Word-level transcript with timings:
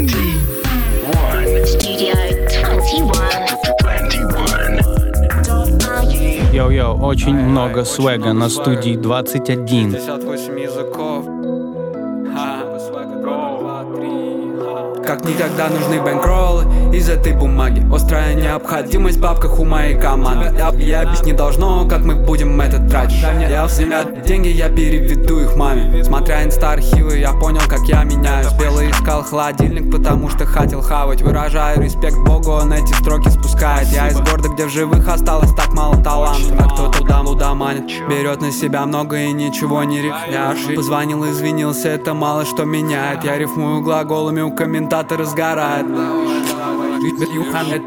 21. 0.00 1.66
Studio 1.66 2.14
21. 2.48 3.10
21. 5.44 6.52
Йоу-йоу, 6.52 7.04
очень 7.04 7.34
много 7.34 7.84
swag 7.84 8.22
а 8.22 8.32
на 8.32 8.48
студии 8.48 8.96
21. 8.96 9.92
58 9.92 10.58
языков. 10.58 10.99
Никогда 15.30 15.68
нужны 15.68 16.00
bankroll 16.00 16.57
ы 16.57 16.64
из 16.94 17.08
этой 17.08 17.32
бумаги. 17.32 17.82
Острая 17.92 18.34
необходимость 18.34 19.18
в 19.18 19.20
бабках 19.20 19.58
у 19.58 19.64
моей 19.64 19.98
команды. 19.98 20.54
Я, 20.56 20.72
я 20.72 21.00
объяснить 21.02 21.26
не 21.26 21.32
должно, 21.32 21.86
как 21.88 22.04
мы 22.04 22.14
будем 22.14 22.60
это 22.60 22.78
тратить. 22.88 23.22
Я 23.48 23.64
взять 23.66 24.22
деньги, 24.22 24.48
я 24.48 24.68
переведу 24.68 25.40
их 25.40 25.56
маме. 25.56 26.02
Смотря 26.04 26.44
инста-архивы, 26.44 27.18
я 27.18 27.32
понял, 27.32 27.62
как 27.68 27.80
я 27.80 28.04
меняюсь. 28.04 28.52
Белый 28.58 28.90
искал 28.90 29.22
холодильник, 29.22 29.90
потому 29.90 30.28
что 30.28 30.44
хотел 30.46 30.82
хавать. 30.82 31.22
Выражаю 31.22 31.80
респект 31.80 32.18
Богу, 32.18 32.50
он 32.52 32.72
эти 32.72 32.92
строки 32.94 33.28
спускает. 33.28 33.88
Я 33.88 34.08
из 34.08 34.18
города, 34.18 34.48
где 34.48 34.66
в 34.66 34.70
живых 34.70 35.08
осталось 35.08 35.52
так 35.54 35.72
мало 35.72 36.02
талантов. 36.02 36.52
А 36.58 36.68
кто 36.68 36.88
туда 36.88 37.22
туда 37.40 37.54
манит? 37.54 37.84
Берет 38.08 38.40
на 38.40 38.52
себя 38.52 38.84
много 38.86 39.16
и 39.16 39.32
ничего 39.32 39.82
не 39.84 40.02
рифмяшь 40.02 40.74
Позвонил, 40.76 41.24
извинился, 41.30 41.88
это 41.88 42.14
мало 42.14 42.44
что 42.44 42.64
меняет. 42.64 43.24
Я 43.24 43.38
рифмую 43.38 43.82
глаголами, 43.82 44.40
у 44.40 44.50
комментатора 44.50 45.19
сгорает 45.24 45.86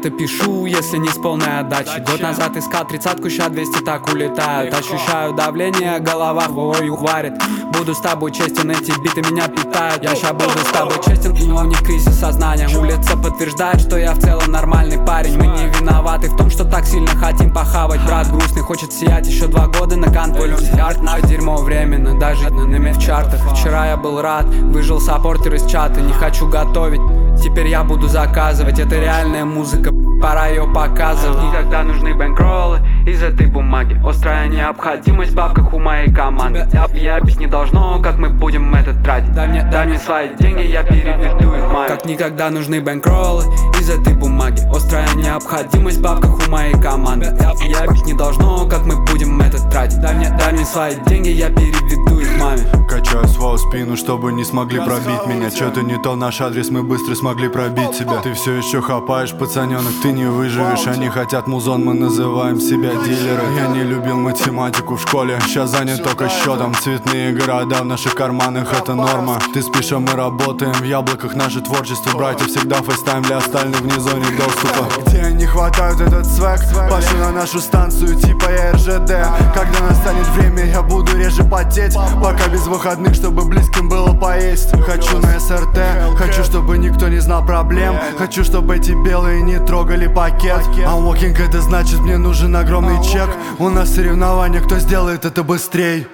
это 0.04 0.10
пишу, 0.10 0.66
если 0.66 0.98
не 0.98 1.08
с 1.08 1.14
полной 1.14 1.60
отдачи 1.60 1.98
Год 2.06 2.20
назад 2.20 2.56
искал 2.56 2.86
тридцатку, 2.86 3.30
ща 3.30 3.48
200 3.48 3.82
так 3.84 4.06
улетают 4.12 4.74
Ощущаю 4.74 5.32
давление, 5.32 5.98
голова 6.00 6.46
ой 6.48 6.90
варит 6.90 7.34
Буду 7.72 7.94
с 7.94 8.00
тобой 8.00 8.30
честен, 8.32 8.70
эти 8.70 8.92
биты 9.00 9.20
меня 9.30 9.48
питают. 9.48 10.02
Я 10.02 10.14
ща 10.14 10.32
буду 10.32 10.50
с 10.50 10.70
тобой 10.70 10.94
честен, 11.04 11.32
у 11.52 11.64
них 11.64 11.80
кризис 11.82 12.18
сознания. 12.18 12.68
Улица 12.78 13.16
подтверждает, 13.16 13.80
что 13.80 13.98
я 13.98 14.12
в 14.14 14.20
целом 14.20 14.52
нормальный 14.52 14.98
парень. 15.04 15.36
Мы 15.36 15.48
не 15.48 15.66
виноваты 15.66 16.28
в 16.28 16.36
том, 16.36 16.50
что 16.50 16.64
так 16.64 16.86
сильно 16.86 17.08
хотим 17.08 17.52
похавать. 17.52 18.00
Брат 18.06 18.30
грустный, 18.30 18.62
хочет 18.62 18.92
сиять 18.92 19.26
еще 19.26 19.48
два 19.48 19.66
года 19.66 19.96
на 19.96 20.12
контроле 20.12 20.56
Арт 20.80 21.02
на 21.02 21.20
дерьмо 21.20 21.56
временно, 21.56 22.18
даже 22.18 22.50
на 22.50 22.92
в 22.92 22.98
чартах 23.00 23.40
Вчера 23.52 23.88
я 23.88 23.96
был 23.96 24.20
рад, 24.20 24.44
выжил 24.46 25.00
саппортер 25.00 25.54
из 25.54 25.66
чата. 25.66 26.00
Не 26.00 26.12
хочу 26.12 26.46
готовить, 26.46 27.00
теперь 27.42 27.68
я 27.68 27.84
буду 27.84 28.08
заказывать. 28.08 28.78
Это 28.78 28.98
реальная 28.98 29.44
музыка, 29.44 29.92
пора 30.20 30.48
ее 30.48 30.66
показывать. 30.66 31.42
Никогда 31.44 31.82
нужны 31.82 32.14
бэнкроллы 32.14 32.80
из 33.06 33.22
этой 33.22 33.46
бумаги. 33.46 34.00
Острая 34.06 34.48
необходимость 34.48 35.32
в 35.32 35.34
бабках 35.34 35.72
у 35.72 35.78
моей 35.78 36.12
команды. 36.12 36.66
Я, 36.72 36.86
я 36.94 37.16
объяснить 37.16 37.44
не 37.44 37.46
должно, 37.46 38.00
как 38.00 38.18
мы 38.18 38.30
будем 38.30 38.74
это 38.74 38.94
тратить. 39.02 39.32
Дай 39.32 39.48
мне, 39.48 39.62
дай 39.70 39.86
мне 39.86 39.98
свои 39.98 40.28
деньги, 40.38 40.62
я 40.62 40.82
переведу 40.82 41.54
их 41.54 41.72
маме. 41.72 41.88
Как 41.88 42.06
никогда 42.06 42.50
нужны 42.50 42.80
бэнкроллы 42.80 43.44
из 43.78 43.90
этой 43.90 44.14
бумаги. 44.14 44.60
Острая 44.74 45.06
необходимость 45.14 45.98
в 45.98 46.02
бабках 46.02 46.46
у 46.46 46.50
моей 46.50 46.74
команды. 46.80 47.36
Я, 47.66 47.80
объяснить 47.80 48.06
не 48.06 48.14
должно, 48.14 48.66
как 48.66 48.84
мы 48.86 48.96
будем 49.04 49.40
это 49.40 49.58
тратить. 49.70 50.00
Дай 50.00 50.14
мне, 50.14 50.34
дай 50.38 50.52
мне 50.52 50.64
свои 50.64 50.94
деньги, 51.06 51.28
я 51.28 51.50
переведу 51.50 52.20
их 52.20 52.28
маме. 52.40 52.62
Качаю 52.88 53.26
свою 53.26 53.58
спину, 53.58 53.96
чтобы 53.96 54.32
не 54.32 54.44
смогли 54.44 54.78
пробить 54.78 55.26
меня. 55.26 55.50
Что-то 55.50 55.82
не 55.82 55.98
то 55.98 56.16
наш 56.16 56.40
адрес, 56.40 56.70
мы 56.70 56.82
быстро 56.82 57.14
смогли 57.14 57.48
пробить 57.48 57.98
тебя. 57.98 58.20
Ты 58.22 58.32
все 58.34 58.52
еще 58.52 58.80
хапаешь, 58.80 59.32
пацаненок, 59.32 59.92
ты 60.04 60.12
не 60.12 60.26
выживешь 60.26 60.86
Они 60.86 61.08
хотят 61.08 61.46
музон, 61.46 61.82
мы 61.82 61.94
называем 61.94 62.60
себя 62.60 62.90
дилеры. 62.90 63.42
Я 63.56 63.68
не 63.68 63.82
любил 63.82 64.18
математику 64.18 64.96
в 64.96 65.00
школе, 65.00 65.38
сейчас 65.46 65.70
занят 65.70 66.04
только 66.04 66.28
счетом. 66.28 66.74
Цветные 66.74 67.32
города 67.32 67.76
в 67.76 67.86
наших 67.86 68.14
карманах, 68.14 68.70
это 68.74 68.94
норма. 68.94 69.38
Ты 69.54 69.62
спишь, 69.62 69.92
а 69.92 69.98
мы 70.00 70.12
работаем, 70.12 70.74
в 70.74 70.84
яблоках 70.84 71.34
наше 71.34 71.62
творчество 71.62 72.18
Братья 72.18 72.44
всегда 72.44 72.82
FaceTime 72.82 73.22
для 73.22 73.38
остальных 73.38 73.80
вне 73.80 73.98
зоне 73.98 74.26
доступа. 74.36 74.84
Где 75.06 75.22
они 75.22 75.46
хватают 75.46 76.00
этот 76.02 76.26
swag, 76.26 76.60
пошлю 76.90 77.18
на 77.20 77.32
нашу 77.32 77.60
станцию 77.60 78.14
типа 78.16 78.48
РЖД 78.74 79.08
Когда 79.54 79.80
настанет 79.88 80.26
время, 80.36 80.66
я 80.66 80.82
буду 80.82 81.16
реже 81.16 81.44
потеть. 81.44 81.96
Пока 82.22 82.46
без 82.48 82.66
выходных, 82.66 83.14
чтобы 83.14 83.46
близким 83.46 83.88
было 83.88 84.12
поесть. 84.12 84.70
Хочу 84.82 85.18
на 85.18 85.40
СРТ, 85.40 85.78
хочу, 86.18 86.44
чтобы 86.44 86.76
никто 86.76 87.08
не 87.08 87.20
знал 87.20 87.42
проблем. 87.46 87.96
Хочу, 88.18 88.44
чтобы 88.44 88.76
эти 88.76 88.92
белые 88.92 89.40
не 89.40 89.58
трогали 89.58 89.93
пакет? 90.06 90.60
I'm 90.78 91.04
walking, 91.04 91.36
это 91.38 91.60
значит 91.60 92.00
мне 92.00 92.18
нужен 92.18 92.54
огромный 92.56 93.02
чек. 93.04 93.28
У 93.58 93.68
нас 93.68 93.94
соревнования, 93.94 94.60
кто 94.60 94.78
сделает 94.78 95.24
это 95.24 95.42
быстрей. 95.42 96.06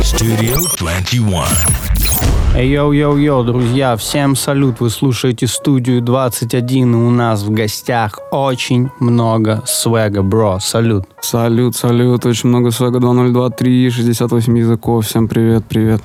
Studio 0.00 0.58
21. 0.78 2.37
Эй, 2.58 2.70
йоу-йоу-йоу, 2.70 3.44
друзья, 3.44 3.96
всем 3.96 4.34
салют, 4.34 4.80
вы 4.80 4.90
слушаете 4.90 5.46
студию 5.46 6.02
21, 6.02 6.92
и 6.92 6.96
у 6.96 7.10
нас 7.10 7.44
в 7.44 7.52
гостях 7.52 8.18
очень 8.32 8.88
много 8.98 9.62
swag 9.64 10.03
а, 10.03 10.22
бро, 10.22 10.58
салют. 10.60 11.04
Салют, 11.20 11.76
салют, 11.76 12.26
очень 12.26 12.48
много 12.48 12.72
свега. 12.72 12.98
2023, 12.98 13.90
68 13.90 14.58
языков, 14.58 15.06
всем 15.06 15.28
привет, 15.28 15.66
привет. 15.68 16.02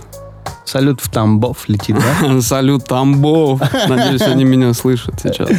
Салют 0.64 1.02
в 1.02 1.10
Тамбов 1.10 1.68
летит, 1.68 1.98
да? 1.98 2.40
Салют 2.42 2.86
Тамбов, 2.86 3.60
надеюсь, 3.90 4.22
они 4.22 4.44
меня 4.44 4.76
слышат 4.76 5.16
сейчас. 5.24 5.50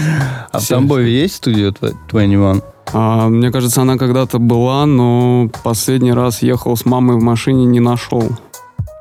А 0.53 0.61
в 0.61 0.65
Тамбове 0.65 1.11
есть 1.11 1.35
студия 1.35 1.73
21? 1.73 2.63
А, 2.93 3.29
мне 3.29 3.51
кажется, 3.51 3.83
она 3.83 3.99
когда-то 3.99 4.39
была, 4.39 4.87
но 4.87 5.51
последний 5.65 6.13
раз 6.13 6.43
ехал 6.43 6.77
с 6.77 6.85
мамой 6.85 7.17
в 7.17 7.21
машине, 7.21 7.65
не 7.65 7.81
нашел. 7.81 8.31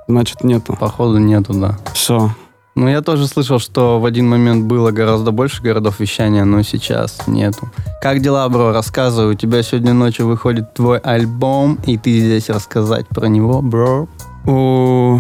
Значит, 0.07 0.43
нету. 0.43 0.75
Походу 0.79 1.17
нету, 1.17 1.53
да. 1.53 1.77
Все. 1.93 2.31
Ну, 2.75 2.87
я 2.87 3.01
тоже 3.01 3.27
слышал, 3.27 3.59
что 3.59 3.99
в 3.99 4.05
один 4.05 4.27
момент 4.27 4.65
было 4.65 4.89
гораздо 4.89 5.31
больше 5.31 5.61
городов 5.61 5.99
вещания, 5.99 6.43
но 6.43 6.63
сейчас 6.63 7.27
нету. 7.27 7.69
Как 8.01 8.19
дела, 8.19 8.49
бро? 8.49 8.71
Рассказывай. 8.71 9.33
У 9.33 9.37
тебя 9.37 9.61
сегодня 9.61 9.93
ночью 9.93 10.25
выходит 10.25 10.73
твой 10.73 10.97
альбом, 10.97 11.77
и 11.85 11.97
ты 11.99 12.19
здесь 12.19 12.49
рассказать 12.49 13.07
про 13.09 13.27
него, 13.27 13.61
бро. 13.61 14.07
О, 14.47 15.19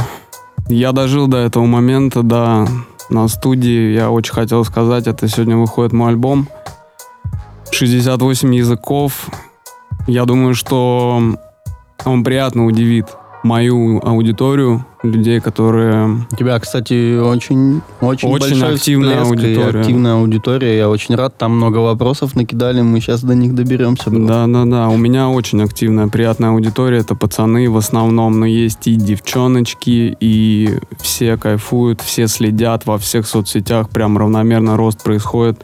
я 0.67 0.91
дожил 0.93 1.27
до 1.27 1.37
этого 1.37 1.65
момента, 1.65 2.23
да, 2.23 2.67
на 3.09 3.27
студии. 3.27 3.93
Я 3.93 4.09
очень 4.09 4.33
хотел 4.33 4.65
сказать, 4.65 5.05
это 5.05 5.27
сегодня 5.27 5.55
выходит 5.55 5.93
мой 5.93 6.09
альбом. 6.09 6.47
68 7.71 8.55
языков. 8.55 9.27
Я 10.07 10.25
думаю, 10.25 10.55
что 10.55 11.21
он 12.03 12.23
приятно 12.23 12.65
удивит 12.65 13.05
мою 13.43 13.99
аудиторию, 14.05 14.85
людей, 15.03 15.39
которые... 15.41 16.25
У 16.31 16.35
тебя, 16.35 16.57
кстати, 16.59 17.19
очень, 17.19 17.81
очень, 18.01 18.29
Очень 18.29 18.63
активная 18.63 19.21
аудитория. 19.21 19.79
активная 19.81 20.13
аудитория. 20.15 20.77
Я 20.77 20.89
очень 20.89 21.15
рад. 21.15 21.37
Там 21.37 21.57
много 21.57 21.77
вопросов 21.79 22.35
накидали. 22.35 22.81
Мы 22.81 23.01
сейчас 23.01 23.21
до 23.23 23.35
них 23.35 23.53
доберемся. 23.53 24.09
бро. 24.09 24.25
Да-да-да, 24.25 24.87
у 24.89 24.97
меня 24.97 25.29
очень 25.29 25.61
активная, 25.61 26.07
приятная 26.07 26.51
аудитория. 26.51 26.99
Это 26.99 27.15
пацаны 27.15 27.69
в 27.69 27.77
основном, 27.77 28.39
но 28.39 28.45
есть 28.45 28.87
и 28.87 28.95
девчоночки, 28.95 30.15
и 30.19 30.77
все 31.01 31.37
кайфуют, 31.37 32.01
все 32.01 32.27
следят 32.27 32.85
во 32.85 32.97
всех 32.97 33.27
соцсетях. 33.27 33.89
Прям 33.89 34.17
равномерно 34.17 34.77
рост 34.77 35.03
происходит. 35.03 35.63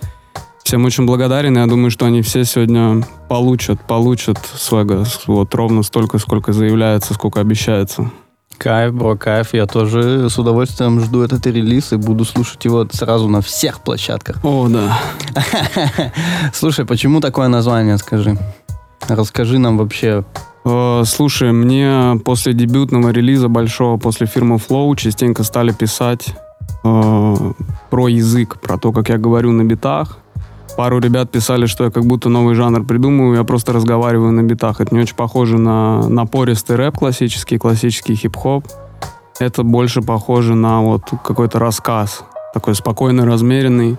Всем 0.70 0.86
очень 0.86 1.08
благодарен. 1.08 1.58
Я 1.58 1.66
думаю, 1.66 1.90
что 1.90 2.06
они 2.06 2.22
все 2.22 2.46
сегодня 2.46 3.04
получат, 3.28 3.82
получат 3.82 4.38
свега 4.56 5.04
вот 5.26 5.56
ровно 5.56 5.82
столько, 5.82 6.20
сколько 6.20 6.54
заявляется, 6.54 7.16
сколько 7.16 7.42
обещается. 7.42 8.12
Кайф, 8.60 8.94
бро, 8.94 9.18
кайф. 9.18 9.56
Я 9.56 9.66
тоже 9.66 10.30
с 10.30 10.38
удовольствием 10.38 11.00
жду 11.00 11.24
этот 11.24 11.48
релиз 11.48 11.92
и 11.92 11.96
буду 11.96 12.24
слушать 12.24 12.64
его 12.66 12.88
сразу 12.92 13.28
на 13.28 13.42
всех 13.42 13.82
площадках. 13.82 14.46
О, 14.46 14.68
да. 14.70 14.96
Слушай, 16.54 16.86
почему 16.86 17.20
такое 17.20 17.48
название, 17.48 17.98
скажи? 17.98 18.38
Расскажи 19.08 19.58
нам 19.58 19.80
вообще. 19.80 20.24
Э, 20.66 21.02
Слушай, 21.04 21.52
мне 21.52 22.22
после 22.24 22.54
дебютного 22.54 23.10
релиза 23.10 23.48
большого, 23.48 23.98
после 23.98 24.28
фирмы 24.28 24.58
Flow, 24.58 24.96
частенько 24.96 25.42
стали 25.44 25.72
писать 25.72 26.28
э, 26.84 27.36
про 27.90 28.08
язык, 28.08 28.60
про 28.62 28.78
то, 28.78 28.92
как 28.92 29.10
я 29.10 29.18
говорю 29.18 29.52
на 29.52 29.64
битах. 29.64 30.19
Пару 30.80 31.00
ребят 31.00 31.30
писали, 31.30 31.66
что 31.66 31.84
я 31.84 31.92
как 31.92 32.06
будто 32.06 32.30
новый 32.30 32.56
жанр 32.56 32.86
придумываю, 32.86 33.36
я 33.36 33.44
просто 33.44 33.74
разговариваю 33.74 34.32
на 34.32 34.44
битах. 34.44 34.80
Это 34.80 34.96
не 34.96 35.02
очень 35.02 35.18
похоже 35.18 35.58
на 35.58 36.08
напористый 36.08 36.78
рэп 36.78 37.00
классический, 37.00 37.58
классический 37.58 38.16
хип-хоп. 38.16 38.66
Это 39.42 39.64
больше 39.64 40.02
похоже 40.02 40.56
на 40.56 40.80
вот 40.82 41.02
какой-то 41.22 41.60
рассказ, 41.60 42.24
такой 42.54 42.76
спокойный, 42.76 43.26
размеренный. 43.26 43.98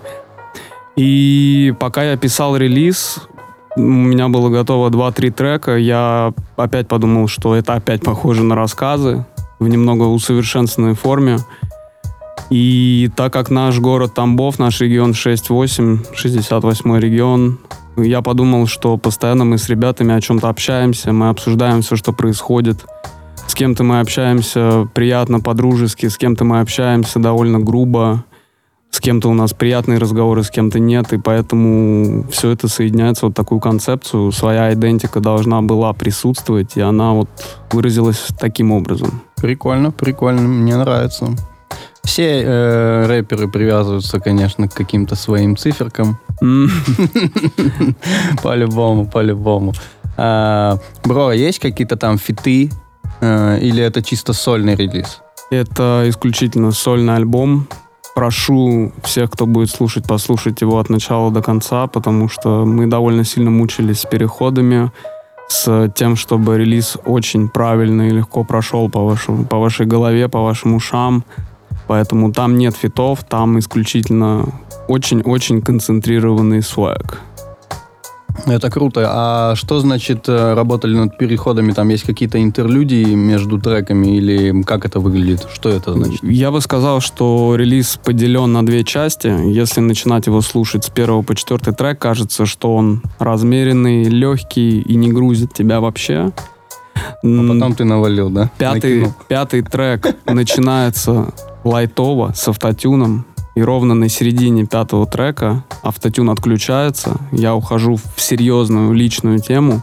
И 0.95 1.71
пока 1.79 2.01
я 2.01 2.17
писал 2.17 2.57
релиз, 2.57 3.27
у 3.75 3.81
меня 3.81 4.29
было 4.29 4.49
готово 4.49 4.89
2-3 4.89 5.29
трека, 5.29 5.77
я 5.77 6.33
опять 6.55 6.87
подумал, 6.87 7.27
что 7.27 7.53
это 7.53 7.75
опять 7.75 8.01
похоже 8.01 8.41
на 8.41 8.55
рассказы 8.55 9.23
в 9.59 9.67
немного 9.67 10.05
усовершенствованной 10.05 10.95
форме. 10.95 11.37
И 12.49 13.09
так 13.15 13.31
как 13.31 13.49
наш 13.49 13.79
город 13.79 14.13
Тамбов, 14.13 14.59
наш 14.59 14.81
регион 14.81 15.11
6-8, 15.11 16.15
68 16.15 16.97
регион, 16.97 17.59
Я 17.97 18.21
подумал, 18.21 18.67
что 18.67 18.97
постоянно 18.97 19.45
мы 19.45 19.57
с 19.57 19.67
ребятами 19.69 20.15
о 20.15 20.21
чем-то 20.21 20.47
общаемся, 20.49 21.11
мы 21.11 21.29
обсуждаем 21.29 21.81
все, 21.81 21.95
что 21.95 22.13
происходит. 22.13 22.85
С 23.47 23.53
кем-то 23.53 23.83
мы 23.83 23.99
общаемся 23.99 24.87
приятно, 24.93 25.41
по-дружески, 25.41 26.07
с 26.07 26.17
кем-то 26.17 26.45
мы 26.45 26.61
общаемся 26.61 27.19
довольно 27.19 27.59
грубо, 27.59 28.23
с 28.91 28.99
кем-то 28.99 29.29
у 29.29 29.33
нас 29.33 29.53
приятные 29.53 29.97
разговоры, 29.97 30.43
с 30.43 30.49
кем-то 30.49 30.79
нет, 30.79 31.11
и 31.11 31.17
поэтому 31.17 32.25
все 32.31 32.51
это 32.51 32.69
соединяется 32.69 33.25
вот 33.25 33.35
такую 33.35 33.59
концепцию. 33.59 34.31
Своя 34.31 34.73
идентика 34.73 35.19
должна 35.19 35.61
была 35.61 35.91
присутствовать, 35.93 36.77
и 36.77 36.81
она 36.81 37.11
вот 37.11 37.29
выразилась 37.71 38.27
таким 38.39 38.71
образом. 38.71 39.21
Прикольно, 39.35 39.91
прикольно, 39.91 40.41
мне 40.41 40.77
нравится. 40.77 41.35
Все 42.03 42.41
э, 42.43 43.05
рэперы 43.07 43.47
привязываются, 43.47 44.19
конечно, 44.19 44.67
к 44.67 44.73
каким-то 44.73 45.15
своим 45.15 45.55
циферкам. 45.55 46.17
По-любому, 48.43 49.07
по-любому. 49.07 49.73
А, 50.17 50.77
бро, 51.03 51.31
есть 51.31 51.59
какие-то 51.59 51.95
там 51.95 52.17
фиты? 52.17 52.69
э, 53.21 53.59
Или 53.61 53.83
это 53.83 54.01
чисто 54.01 54.33
сольный 54.33 54.75
релиз? 54.75 55.21
Это 55.51 56.05
исключительно 56.07 56.71
сольный 56.71 57.15
альбом. 57.15 57.67
Прошу 58.15 58.91
всех, 59.03 59.31
кто 59.31 59.45
будет 59.45 59.69
слушать, 59.69 60.07
послушать 60.07 60.61
его 60.61 60.79
от 60.79 60.89
начала 60.89 61.31
до 61.31 61.41
конца, 61.41 61.87
потому 61.87 62.29
что 62.29 62.65
мы 62.65 62.87
довольно 62.87 63.23
сильно 63.23 63.51
мучились 63.51 64.01
с 64.01 64.05
переходами, 64.05 64.91
с 65.47 65.89
тем, 65.95 66.15
чтобы 66.15 66.57
релиз 66.57 66.97
очень 67.05 67.47
правильно 67.47 68.03
и 68.03 68.11
легко 68.11 68.43
прошел 68.43 68.89
по, 68.89 69.05
вашему, 69.05 69.45
по 69.45 69.57
вашей 69.57 69.85
голове, 69.85 70.27
по 70.27 70.41
вашим 70.41 70.75
ушам. 70.75 71.23
Поэтому 71.91 72.31
там 72.31 72.57
нет 72.57 72.73
фитов, 72.73 73.25
там 73.27 73.59
исключительно 73.59 74.45
очень-очень 74.87 75.61
концентрированный 75.61 76.63
свэг. 76.63 77.19
Это 78.45 78.69
круто. 78.69 79.09
А 79.09 79.55
что 79.57 79.81
значит 79.81 80.29
э, 80.29 80.53
работали 80.53 80.95
над 80.95 81.17
переходами? 81.17 81.73
Там 81.73 81.89
есть 81.89 82.05
какие-то 82.05 82.41
интерлюдии 82.41 83.13
между 83.13 83.59
треками 83.59 84.15
или 84.15 84.63
как 84.63 84.85
это 84.85 85.01
выглядит? 85.01 85.45
Что 85.53 85.67
это 85.67 85.91
значит? 85.91 86.23
Я 86.23 86.51
бы 86.51 86.61
сказал, 86.61 87.01
что 87.01 87.57
релиз 87.57 87.99
поделен 88.01 88.53
на 88.53 88.65
две 88.65 88.85
части. 88.85 89.27
Если 89.27 89.81
начинать 89.81 90.27
его 90.27 90.39
слушать 90.39 90.85
с 90.85 90.89
первого 90.89 91.23
по 91.23 91.35
четвертый 91.35 91.73
трек, 91.73 91.99
кажется, 91.99 92.45
что 92.45 92.73
он 92.73 93.01
размеренный, 93.19 94.05
легкий 94.05 94.79
и 94.79 94.95
не 94.95 95.11
грузит 95.11 95.53
тебя 95.53 95.81
вообще. 95.81 96.31
А 96.95 97.11
потом 97.21 97.75
ты 97.75 97.83
навалил, 97.83 98.29
да? 98.29 98.49
Пятый, 98.57 98.99
Накинул. 98.99 99.13
пятый 99.27 99.61
трек 99.61 100.15
начинается 100.25 101.33
лайтово, 101.63 102.31
с 102.35 102.47
автотюном. 102.47 103.25
И 103.55 103.61
ровно 103.61 103.93
на 103.93 104.07
середине 104.07 104.65
пятого 104.65 105.05
трека 105.05 105.63
автотюн 105.83 106.29
отключается. 106.29 107.17
Я 107.31 107.53
ухожу 107.55 107.95
в 107.97 108.21
серьезную 108.21 108.93
личную 108.93 109.39
тему. 109.39 109.81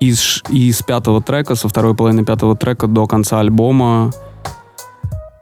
И 0.00 0.12
с, 0.12 0.42
и 0.50 0.70
с 0.72 0.82
пятого 0.82 1.22
трека, 1.22 1.54
со 1.54 1.68
второй 1.68 1.94
половины 1.94 2.24
пятого 2.24 2.56
трека 2.56 2.88
до 2.88 3.06
конца 3.06 3.38
альбома 3.40 4.12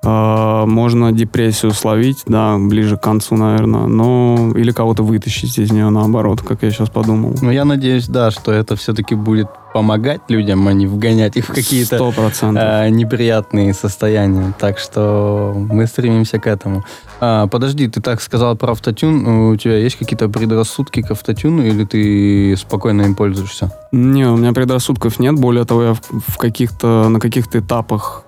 можно 0.03 1.13
депрессию 1.13 1.73
словить, 1.73 2.23
да, 2.27 2.57
ближе 2.59 2.97
к 2.97 3.03
концу, 3.03 3.37
наверное. 3.37 3.87
Но 3.87 4.53
или 4.57 4.71
кого-то 4.71 5.03
вытащить 5.03 5.59
из 5.59 5.71
нее 5.71 5.91
наоборот, 5.91 6.41
как 6.41 6.63
я 6.63 6.71
сейчас 6.71 6.89
подумал. 6.89 7.35
Ну, 7.43 7.51
я 7.51 7.65
надеюсь, 7.65 8.09
да, 8.09 8.31
что 8.31 8.53
это 8.53 8.77
все-таки 8.77 9.15
будет 9.15 9.49
помогать 9.73 10.21
людям, 10.29 10.67
а 10.67 10.73
не 10.73 10.87
вгонять 10.87 11.37
их 11.37 11.47
в 11.47 11.53
какие-то 11.53 12.13
э, 12.43 12.89
неприятные 12.89 13.73
состояния. 13.75 14.53
Так 14.59 14.79
что 14.79 15.55
мы 15.55 15.87
стремимся 15.87 16.39
к 16.39 16.47
этому. 16.47 16.85
А, 17.21 17.47
подожди, 17.47 17.87
ты 17.89 18.01
так 18.01 18.21
сказал 18.21 18.57
про 18.57 18.73
автотюн. 18.73 19.27
У 19.51 19.57
тебя 19.57 19.77
есть 19.77 19.97
какие-то 19.97 20.29
предрассудки 20.29 21.03
к 21.03 21.11
автотюну 21.11 21.65
или 21.65 21.85
ты 21.85 22.57
спокойно 22.57 23.03
им 23.03 23.15
пользуешься? 23.15 23.73
Не, 23.93 24.27
у 24.27 24.37
меня 24.37 24.53
предрассудков 24.53 25.19
нет. 25.21 25.35
Более 25.35 25.65
того, 25.65 25.83
я 25.83 25.95
в, 25.95 26.01
в 26.29 26.37
каких-то, 26.37 27.09
на 27.09 27.21
каких-то 27.21 27.59
этапах 27.59 28.25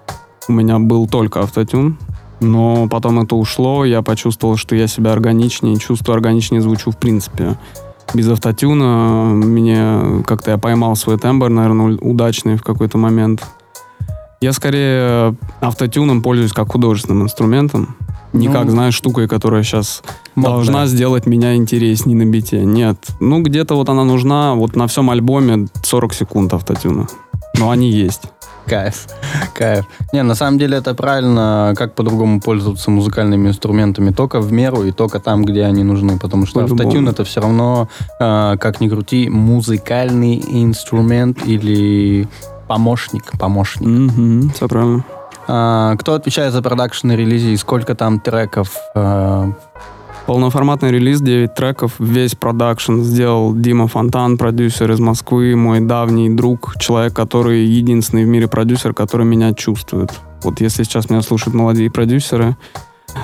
у 0.48 0.52
меня 0.52 0.78
был 0.78 1.06
только 1.06 1.40
автотюн. 1.40 1.98
Но 2.40 2.88
потом 2.88 3.20
это 3.20 3.36
ушло, 3.36 3.84
я 3.84 4.02
почувствовал, 4.02 4.56
что 4.56 4.74
я 4.74 4.88
себя 4.88 5.12
органичнее, 5.12 5.76
чувствую 5.76 6.14
органичнее 6.14 6.60
звучу 6.60 6.90
в 6.90 6.96
принципе. 6.96 7.56
Без 8.14 8.28
автотюна 8.28 9.30
мне 9.32 10.22
как-то 10.26 10.50
я 10.50 10.58
поймал 10.58 10.96
свой 10.96 11.18
тембр, 11.18 11.48
наверное, 11.48 11.96
удачный 11.98 12.56
в 12.56 12.62
какой-то 12.62 12.98
момент. 12.98 13.44
Я 14.40 14.52
скорее 14.52 15.36
автотюном 15.60 16.20
пользуюсь 16.20 16.52
как 16.52 16.72
художественным 16.72 17.22
инструментом. 17.22 17.94
Не 18.32 18.48
Ну, 18.48 18.54
как, 18.54 18.70
знаешь, 18.70 18.94
штукой, 18.94 19.28
которая 19.28 19.62
сейчас 19.62 20.02
модная. 20.34 20.56
должна 20.56 20.86
сделать 20.86 21.26
меня 21.26 21.54
интересней 21.54 22.14
на 22.14 22.24
бите. 22.24 22.64
Нет. 22.64 22.96
Ну, 23.20 23.40
где-то 23.42 23.76
вот 23.76 23.88
она 23.88 24.04
нужна. 24.04 24.54
Вот 24.54 24.74
на 24.74 24.86
всем 24.88 25.10
альбоме 25.10 25.68
40 25.84 26.14
секунд 26.14 26.54
автотюна. 26.54 27.06
Но 27.58 27.70
они 27.70 27.90
есть. 27.90 28.22
Кайф, 28.66 29.06
кайф. 29.54 29.84
Не, 30.12 30.22
на 30.22 30.34
самом 30.34 30.58
деле 30.58 30.78
это 30.78 30.94
правильно, 30.94 31.74
как 31.76 31.94
по-другому 31.94 32.40
пользоваться 32.40 32.90
музыкальными 32.90 33.48
инструментами, 33.48 34.10
только 34.10 34.40
в 34.40 34.52
меру 34.52 34.84
и 34.84 34.92
только 34.92 35.18
там, 35.20 35.44
где 35.44 35.64
они 35.64 35.82
нужны, 35.82 36.18
потому 36.18 36.46
что 36.46 36.60
По-любому. 36.60 36.82
автотюн 36.82 37.08
это 37.08 37.24
все 37.24 37.40
равно, 37.40 37.88
э, 38.20 38.56
как 38.58 38.80
ни 38.80 38.88
крути, 38.88 39.28
музыкальный 39.28 40.42
инструмент 40.46 41.44
или 41.44 42.28
помощник, 42.68 43.32
помощник. 43.38 43.86
Мгм, 43.86 44.50
все 44.50 44.68
правильно. 44.68 45.04
А, 45.48 45.96
кто 45.96 46.14
отвечает 46.14 46.52
за 46.52 46.62
продакшн 46.62 47.10
в 47.10 47.16
релизе 47.16 47.52
и 47.52 47.56
сколько 47.56 47.94
там 47.94 48.20
треков? 48.20 48.70
А, 48.94 49.50
Полноформатный 50.26 50.92
релиз, 50.92 51.20
9 51.20 51.54
треков, 51.54 51.94
весь 51.98 52.36
продакшн 52.36 53.00
сделал 53.00 53.54
Дима 53.54 53.88
Фонтан, 53.88 54.38
продюсер 54.38 54.90
из 54.92 55.00
Москвы, 55.00 55.56
мой 55.56 55.80
давний 55.80 56.30
друг, 56.30 56.76
человек, 56.78 57.12
который 57.12 57.64
единственный 57.64 58.24
в 58.24 58.28
мире 58.28 58.46
продюсер, 58.46 58.94
который 58.94 59.26
меня 59.26 59.52
чувствует. 59.52 60.12
Вот 60.44 60.60
если 60.60 60.84
сейчас 60.84 61.10
меня 61.10 61.22
слушают 61.22 61.54
молодые 61.54 61.90
продюсеры, 61.90 62.56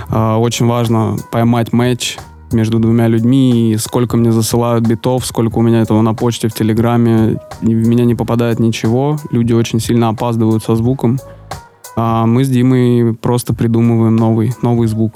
а, 0.08 0.38
очень 0.38 0.66
важно 0.66 1.16
поймать 1.30 1.72
матч 1.72 2.18
между 2.50 2.80
двумя 2.80 3.06
людьми, 3.06 3.72
и 3.72 3.76
сколько 3.76 4.16
мне 4.16 4.32
засылают 4.32 4.84
битов, 4.84 5.24
сколько 5.24 5.58
у 5.58 5.62
меня 5.62 5.82
этого 5.82 6.02
на 6.02 6.14
почте, 6.14 6.48
в 6.48 6.54
Телеграме, 6.54 7.40
в 7.60 7.64
меня 7.64 8.06
не 8.06 8.16
попадает 8.16 8.58
ничего, 8.58 9.18
люди 9.30 9.52
очень 9.52 9.78
сильно 9.78 10.08
опаздывают 10.08 10.64
со 10.64 10.74
звуком, 10.74 11.20
а 11.94 12.26
мы 12.26 12.44
с 12.44 12.48
Димой 12.48 13.14
просто 13.14 13.54
придумываем 13.54 14.16
новый, 14.16 14.52
новый 14.62 14.88
звук. 14.88 15.12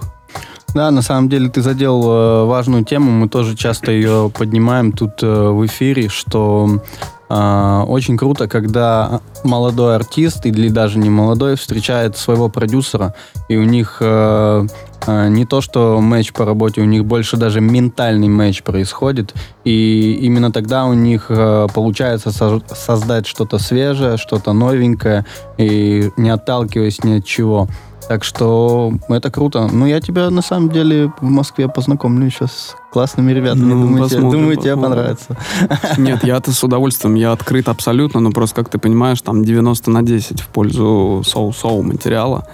Да, 0.75 0.91
на 0.91 1.03
самом 1.03 1.29
деле 1.29 1.51
ты 1.51 1.61
задел 1.61 2.03
э, 2.03 2.45
важную 2.47 2.85
тему, 2.85 3.11
мы 3.11 3.29
тоже 3.29 3.57
часто 3.57 3.93
ее 3.93 4.31
поднимаем 4.35 4.93
тут 4.93 5.23
э, 5.23 5.27
в 5.27 5.67
эфире, 5.67 6.09
что 6.09 6.81
э, 7.29 7.85
очень 7.87 8.17
круто, 8.17 8.49
когда 8.49 9.21
молодой 9.45 9.97
артист 9.97 10.47
или 10.47 10.71
даже 10.71 10.99
не 10.99 11.11
молодой 11.11 11.57
встречает 11.57 12.17
своего 12.17 12.49
продюсера, 12.49 13.15
и 13.49 13.57
у 13.57 13.65
них 13.65 14.01
не 15.07 15.45
то, 15.45 15.61
что 15.61 16.01
матч 16.01 16.33
по 16.33 16.45
работе, 16.45 16.81
у 16.81 16.85
них 16.85 17.05
больше 17.05 17.37
даже 17.37 17.61
ментальный 17.61 18.29
матч 18.29 18.63
происходит, 18.63 19.35
и 19.65 20.19
именно 20.23 20.53
тогда 20.53 20.85
у 20.87 20.95
них 20.95 21.27
э, 21.29 21.67
получается 21.75 22.31
со- 22.31 22.63
создать 22.75 23.27
что-то 23.27 23.59
свежее, 23.59 24.17
что-то 24.17 24.53
новенькое, 24.53 25.25
и 25.59 26.11
не 26.17 26.31
отталкиваясь 26.31 27.03
ни 27.05 27.19
от 27.19 27.25
чего. 27.25 27.69
Так 28.09 28.25
что 28.25 28.93
это 29.09 29.31
круто. 29.31 29.69
Ну, 29.73 29.87
я 29.87 30.01
тебя 30.01 30.29
на 30.31 30.43
самом 30.43 30.71
деле 30.71 31.13
в 31.21 31.31
Москве 31.31 31.69
познакомлю 31.69 32.29
сейчас 32.31 32.51
с 32.53 32.93
классными 32.93 33.33
ребятами. 33.33 33.73
Ну, 33.73 33.83
думаю, 33.83 34.09
тебе, 34.09 34.21
думаю, 34.21 34.57
тебе 34.57 34.77
понравится. 34.77 35.37
Нет, 35.97 36.25
я-то 36.25 36.53
с 36.53 36.63
удовольствием, 36.65 37.15
я 37.15 37.33
открыт 37.33 37.69
абсолютно, 37.69 38.21
но 38.21 38.31
просто, 38.31 38.57
как 38.57 38.71
ты 38.71 38.79
понимаешь, 38.79 39.23
там 39.23 39.45
90 39.45 39.91
на 39.91 40.03
10 40.03 40.41
в 40.41 40.49
пользу 40.49 41.23
соу-соу 41.25 41.83
материала. 41.83 42.47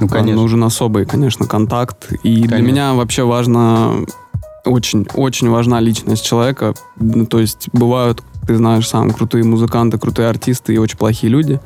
Ну, 0.00 0.08
конечно. 0.08 0.40
Нужен 0.40 0.64
особый, 0.64 1.06
конечно, 1.06 1.46
контакт. 1.46 2.12
И 2.22 2.42
для 2.42 2.56
Конечно. 2.58 2.72
меня 2.72 2.94
вообще 2.94 3.24
важно, 3.24 4.04
очень, 4.64 5.06
очень 5.14 5.48
важна 5.48 5.80
личность 5.80 6.24
человека. 6.24 6.74
Ну, 6.96 7.26
то 7.26 7.38
есть 7.40 7.68
бывают, 7.72 8.22
ты 8.46 8.56
знаешь, 8.56 8.88
сам 8.88 9.10
крутые 9.10 9.44
музыканты, 9.44 9.98
крутые 9.98 10.28
артисты 10.28 10.74
и 10.74 10.78
очень 10.78 10.98
плохие 10.98 11.30
люди. 11.30 11.60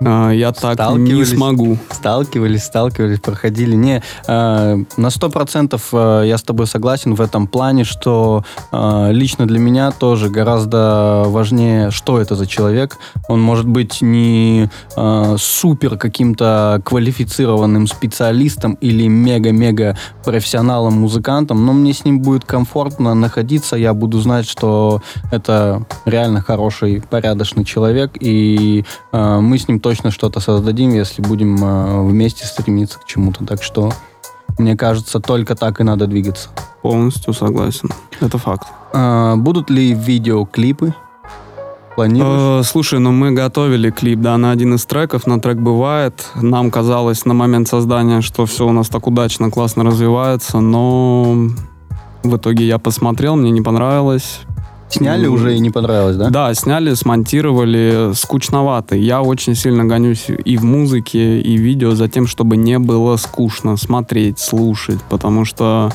А, 0.00 0.30
Я 0.30 0.52
так 0.52 0.78
не 0.96 1.24
смогу. 1.24 1.78
Сталкивались, 1.90 2.64
сталкивались, 2.64 3.20
проходили. 3.20 3.74
Не, 3.74 4.02
э, 4.26 4.84
на 4.96 5.10
сто 5.10 5.30
процентов 5.30 5.88
э, 5.92 6.24
я 6.26 6.38
с 6.38 6.42
тобой 6.42 6.66
согласен 6.66 7.14
в 7.14 7.20
этом 7.20 7.46
плане, 7.46 7.84
что 7.84 8.44
э, 8.72 9.12
лично 9.12 9.46
для 9.46 9.58
меня 9.58 9.90
тоже 9.90 10.28
гораздо 10.30 11.24
важнее, 11.26 11.90
что 11.90 12.20
это 12.20 12.34
за 12.34 12.46
человек. 12.46 12.98
Он 13.28 13.40
может 13.40 13.66
быть 13.66 14.02
не 14.02 14.70
э, 14.96 15.36
супер 15.38 15.96
каким-то 15.96 16.80
квалифицированным 16.84 17.86
специалистом 17.86 18.74
или 18.80 19.06
мега-мега 19.06 19.96
профессионалом, 20.24 20.94
музыкантом, 20.94 21.64
но 21.64 21.72
мне 21.72 21.92
с 21.92 22.04
ним 22.04 22.20
будет 22.20 22.44
комфортно 22.44 23.14
находиться, 23.14 23.76
я 23.76 23.94
буду 23.94 24.20
знать, 24.20 24.48
что 24.48 25.02
это 25.30 25.86
реально 26.04 26.40
хороший, 26.40 27.02
порядочный 27.08 27.64
человек, 27.64 28.12
и 28.20 28.84
э, 29.12 29.38
мы 29.40 29.58
с 29.58 29.68
ним 29.68 29.80
точно 29.84 30.10
что-то 30.10 30.40
создадим, 30.40 30.94
если 30.94 31.20
будем 31.20 31.62
э, 31.62 32.08
вместе 32.08 32.46
стремиться 32.46 32.98
к 32.98 33.04
чему-то. 33.04 33.44
Так 33.44 33.62
что 33.62 33.92
Мне 34.56 34.76
кажется, 34.76 35.20
только 35.20 35.54
так 35.54 35.80
и 35.80 35.84
надо 35.84 36.06
двигаться. 36.06 36.48
Полностью 36.80 37.34
согласен. 37.34 37.90
Это 38.20 38.38
факт. 38.38 38.66
А, 38.94 39.36
будут 39.36 39.68
ли 39.68 39.92
видеоклипы? 39.92 40.94
Планируешь? 41.96 42.64
Э, 42.66 42.68
слушай, 42.70 42.98
ну 42.98 43.12
мы 43.12 43.32
готовили 43.32 43.90
клип, 43.90 44.20
да, 44.20 44.38
на 44.38 44.52
один 44.52 44.74
из 44.74 44.86
треков, 44.86 45.26
на 45.26 45.38
трек 45.38 45.58
«Бывает». 45.58 46.30
Нам 46.34 46.70
казалось 46.70 47.26
на 47.26 47.34
момент 47.34 47.68
создания, 47.68 48.22
что 48.22 48.46
все 48.46 48.66
у 48.66 48.72
нас 48.72 48.88
так 48.88 49.06
удачно, 49.06 49.50
классно 49.50 49.84
развивается, 49.84 50.60
но 50.60 51.50
в 52.22 52.36
итоге 52.36 52.66
я 52.66 52.78
посмотрел, 52.78 53.36
мне 53.36 53.50
не 53.50 53.60
понравилось. 53.60 54.40
Сняли 54.94 55.26
уже 55.26 55.56
и 55.56 55.58
не 55.58 55.70
понравилось, 55.70 56.16
да? 56.16 56.30
Да, 56.30 56.54
сняли, 56.54 56.94
смонтировали, 56.94 58.12
скучновато. 58.14 58.94
Я 58.94 59.22
очень 59.22 59.54
сильно 59.54 59.84
гонюсь 59.84 60.26
и 60.44 60.56
в 60.56 60.64
музыке, 60.64 61.40
и 61.40 61.58
в 61.58 61.60
видео 61.60 61.94
за 61.94 62.08
тем, 62.08 62.26
чтобы 62.26 62.56
не 62.56 62.78
было 62.78 63.16
скучно 63.16 63.76
смотреть, 63.76 64.38
слушать, 64.38 65.00
потому 65.10 65.44
что 65.44 65.92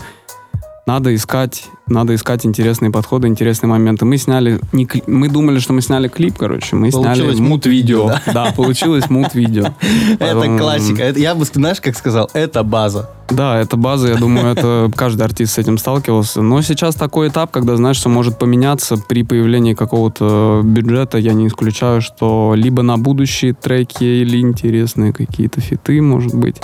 надо 0.85 1.15
искать, 1.15 1.65
надо 1.89 2.15
искать 2.15 2.45
интересные 2.45 2.91
подходы, 2.91 3.27
интересные 3.27 3.69
моменты. 3.69 4.05
Мы 4.05 4.17
сняли, 4.17 4.59
не 4.71 4.85
кли- 4.85 5.03
мы 5.07 5.27
думали, 5.29 5.59
что 5.59 5.73
мы 5.73 5.81
сняли 5.81 6.07
клип, 6.07 6.37
короче, 6.37 6.75
мы 6.75 6.91
Получилось 6.91 7.37
сняли 7.37 7.47
мут-видео, 7.49 8.03
мут-видео. 8.07 8.33
Да, 8.33 8.51
получилось 8.55 9.09
мут-видео. 9.09 9.73
Это 10.19 10.45
Эм, 10.45 10.57
классика. 10.57 11.03
Это, 11.03 11.19
я 11.19 11.35
бы, 11.35 11.45
знаешь, 11.45 11.81
как 11.81 11.95
сказал, 11.97 12.29
это 12.33 12.63
база. 12.63 13.09
Да, 13.29 13.59
это 13.59 13.77
база, 13.77 14.07
я 14.07 14.15
думаю, 14.15 14.47
это 14.47 14.91
каждый 14.95 15.21
артист 15.21 15.53
с 15.53 15.57
этим 15.59 15.77
сталкивался. 15.77 16.41
Но 16.41 16.61
сейчас 16.63 16.95
такой 16.95 17.27
этап, 17.27 17.51
когда 17.51 17.75
знаешь, 17.75 17.97
что 17.97 18.09
может 18.09 18.39
поменяться 18.39 18.95
при 18.97 19.23
появлении 19.23 19.75
какого-то 19.75 20.61
бюджета, 20.63 21.19
я 21.19 21.33
не 21.33 21.47
исключаю, 21.47 22.01
что 22.01 22.53
либо 22.55 22.81
на 22.81 22.97
будущие 22.97 23.53
треки 23.53 24.03
или 24.03 24.39
интересные 24.39 25.13
какие-то 25.13 25.61
фиты, 25.61 26.01
может 26.01 26.33
быть, 26.33 26.57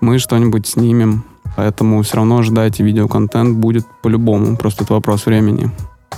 мы 0.00 0.18
что-нибудь 0.18 0.66
снимем. 0.66 1.24
Поэтому 1.56 2.02
все 2.02 2.16
равно 2.16 2.38
ожидайте, 2.38 2.82
видеоконтент 2.82 3.56
будет 3.58 3.84
по-любому, 4.02 4.56
просто 4.56 4.84
это 4.84 4.94
вопрос 4.94 5.26
времени. 5.26 5.70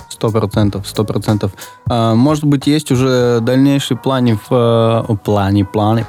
Сто 0.09 0.29
процентов, 0.29 0.87
сто 0.87 1.03
процентов. 1.03 1.51
А, 1.89 2.15
Может 2.15 2.45
быть, 2.45 2.67
есть 2.67 2.91
уже 2.91 3.39
дальнейшие 3.41 3.97
планы 3.97 4.39
в... 4.49 5.05
э, 5.09 5.15
Плане, 5.23 5.65
планы... 5.65 6.05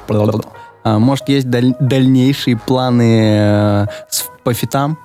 А, 0.83 0.99
Может, 0.99 1.27
есть 1.29 1.49
даль- 1.49 1.75
дальнейшие 1.79 2.57
планы 2.57 3.29
э, 3.31 3.85
по 4.43 4.53
фитам? 4.53 4.97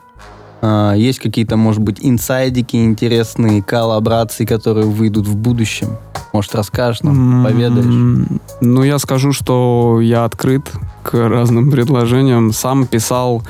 А, 0.60 0.92
Есть 0.94 1.18
какие-то, 1.18 1.56
может 1.56 1.80
быть, 1.82 1.98
инсайдики 2.00 2.76
интересные, 2.76 3.62
коллаборации, 3.62 4.44
которые 4.44 4.86
выйдут 4.86 5.26
в 5.26 5.34
будущем? 5.36 5.96
Может, 6.32 6.54
расскажешь 6.54 7.02
нам, 7.02 7.44
поведаешь? 7.44 7.84
М, 7.84 8.40
Ну, 8.60 8.82
я 8.84 8.98
скажу, 9.00 9.32
что 9.32 10.00
я 10.00 10.24
открыт 10.24 10.70
к 11.02 11.14
разным 11.14 11.70
предложениям. 11.72 12.52
Сам 12.52 12.86
писал 12.86 13.42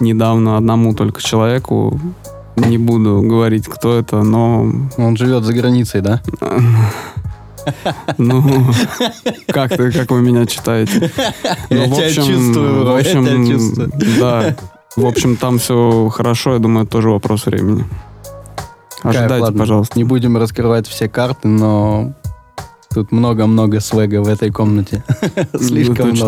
недавно 0.00 0.56
одному 0.56 0.94
только 0.94 1.22
человеку. 1.22 2.00
Не 2.56 2.76
буду 2.78 3.22
говорить, 3.22 3.66
кто 3.66 3.96
это, 3.98 4.22
но... 4.22 4.66
Он 4.96 5.16
живет 5.16 5.44
за 5.44 5.52
границей, 5.52 6.00
да? 6.00 6.20
Ну, 8.16 8.42
как 9.48 9.76
ты, 9.76 9.92
как 9.92 10.10
вы 10.10 10.22
меня 10.22 10.46
читаете? 10.46 11.10
Я 11.70 11.86
Ну, 11.86 11.92
в 11.92 11.96
тебя 11.96 12.06
общем- 12.06 12.24
чувствую, 12.24 12.74
в 12.80 12.82
бро, 12.84 12.92
я 12.94 12.98
общем, 12.98 13.26
тебя 13.26 13.46
чувствую. 13.46 13.92
Да. 14.18 14.56
В 14.96 15.06
общем, 15.06 15.36
там 15.36 15.58
все 15.58 16.08
хорошо, 16.08 16.54
я 16.54 16.58
думаю, 16.58 16.84
это 16.84 16.92
тоже 16.92 17.10
вопрос 17.10 17.46
времени. 17.46 17.84
Кайф, 19.02 19.16
Ожидайте, 19.16 19.42
ладно. 19.44 19.58
пожалуйста. 19.60 19.96
Не 19.98 20.04
будем 20.04 20.36
раскрывать 20.36 20.88
все 20.88 21.08
карты, 21.08 21.46
но 21.46 22.14
тут 22.92 23.12
много-много 23.12 23.78
свега 23.80 24.22
в 24.22 24.28
этой 24.28 24.50
комнате. 24.50 25.04
Слишком 25.60 26.08
Ну, 26.08 26.10
точно. 26.12 26.26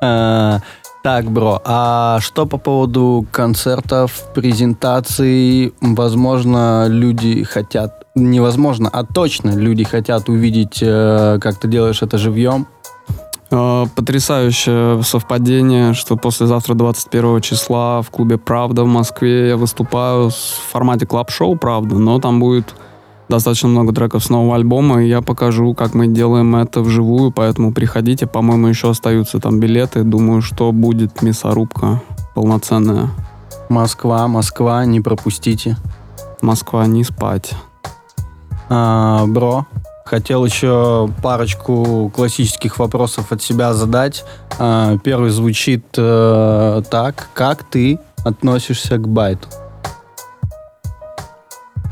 много. 0.00 0.62
Так, 1.08 1.24
бро, 1.30 1.58
а 1.64 2.20
что 2.20 2.44
по 2.44 2.58
поводу 2.58 3.24
концертов, 3.32 4.24
презентаций? 4.34 5.72
Возможно, 5.80 6.84
люди 6.86 7.44
хотят, 7.44 8.04
невозможно, 8.14 8.90
а 8.92 9.04
точно 9.04 9.56
люди 9.56 9.84
хотят 9.84 10.28
увидеть, 10.28 10.80
э, 10.82 11.38
как 11.40 11.58
ты 11.58 11.66
делаешь 11.66 12.02
это 12.02 12.18
живьем. 12.18 12.66
Э, 13.50 13.86
Потрясающее 13.96 15.02
совпадение, 15.02 15.94
что 15.94 16.16
послезавтра, 16.16 16.74
21 16.74 17.40
числа, 17.40 18.02
в 18.02 18.10
клубе 18.10 18.36
«Правда» 18.36 18.82
в 18.82 18.88
Москве 18.88 19.48
я 19.48 19.56
выступаю 19.56 20.28
в 20.28 20.34
формате 20.72 21.06
клаб-шоу 21.06 21.56
«Правда», 21.56 21.94
но 21.94 22.20
там 22.20 22.38
будет 22.38 22.74
достаточно 23.28 23.68
много 23.68 23.92
треков 23.92 24.24
с 24.24 24.30
нового 24.30 24.56
альбома, 24.56 25.02
и 25.02 25.08
я 25.08 25.22
покажу, 25.22 25.74
как 25.74 25.94
мы 25.94 26.06
делаем 26.06 26.56
это 26.56 26.80
вживую, 26.80 27.30
поэтому 27.30 27.72
приходите, 27.72 28.26
по-моему, 28.26 28.68
еще 28.68 28.90
остаются 28.90 29.38
там 29.38 29.60
билеты, 29.60 30.02
думаю, 30.02 30.42
что 30.42 30.72
будет 30.72 31.22
мясорубка 31.22 32.02
полноценная. 32.34 33.10
Москва, 33.68 34.28
Москва, 34.28 34.84
не 34.84 35.00
пропустите. 35.00 35.76
Москва, 36.40 36.86
не 36.86 37.04
спать. 37.04 37.52
А, 38.70 39.26
бро, 39.26 39.66
хотел 40.04 40.44
еще 40.44 41.10
парочку 41.22 42.10
классических 42.14 42.78
вопросов 42.78 43.32
от 43.32 43.42
себя 43.42 43.74
задать. 43.74 44.24
А, 44.58 44.96
первый 44.98 45.30
звучит 45.30 45.84
э, 45.96 46.82
так. 46.90 47.28
Как 47.34 47.64
ты 47.64 47.98
относишься 48.24 48.96
к 48.96 49.06
байту? 49.06 49.48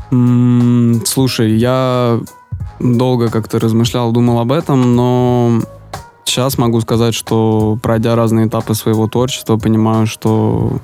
Слушай, 0.09 1.57
я 1.57 2.19
долго 2.79 3.29
как-то 3.29 3.59
размышлял, 3.59 4.11
думал 4.11 4.39
об 4.39 4.51
этом, 4.51 4.95
но 4.95 5.61
сейчас 6.23 6.57
могу 6.57 6.79
сказать, 6.81 7.13
что 7.13 7.77
пройдя 7.81 8.15
разные 8.15 8.47
этапы 8.47 8.73
своего 8.73 9.07
творчества, 9.07 9.57
понимаю, 9.57 10.07
что 10.07 10.79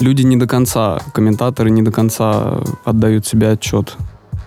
люди 0.00 0.22
не 0.22 0.36
до 0.36 0.46
конца, 0.46 1.00
комментаторы 1.12 1.70
не 1.70 1.82
до 1.82 1.90
конца 1.90 2.58
отдают 2.84 3.26
себе 3.26 3.50
отчет 3.50 3.96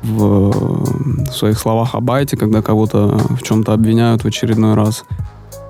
в 0.02 1.26
своих 1.32 1.60
словах 1.60 1.94
о 1.94 2.00
байте, 2.00 2.38
когда 2.38 2.62
кого-то 2.62 3.20
в 3.30 3.42
чем-то 3.44 3.74
обвиняют 3.74 4.24
в 4.24 4.28
очередной 4.28 4.76
раз. 4.76 5.04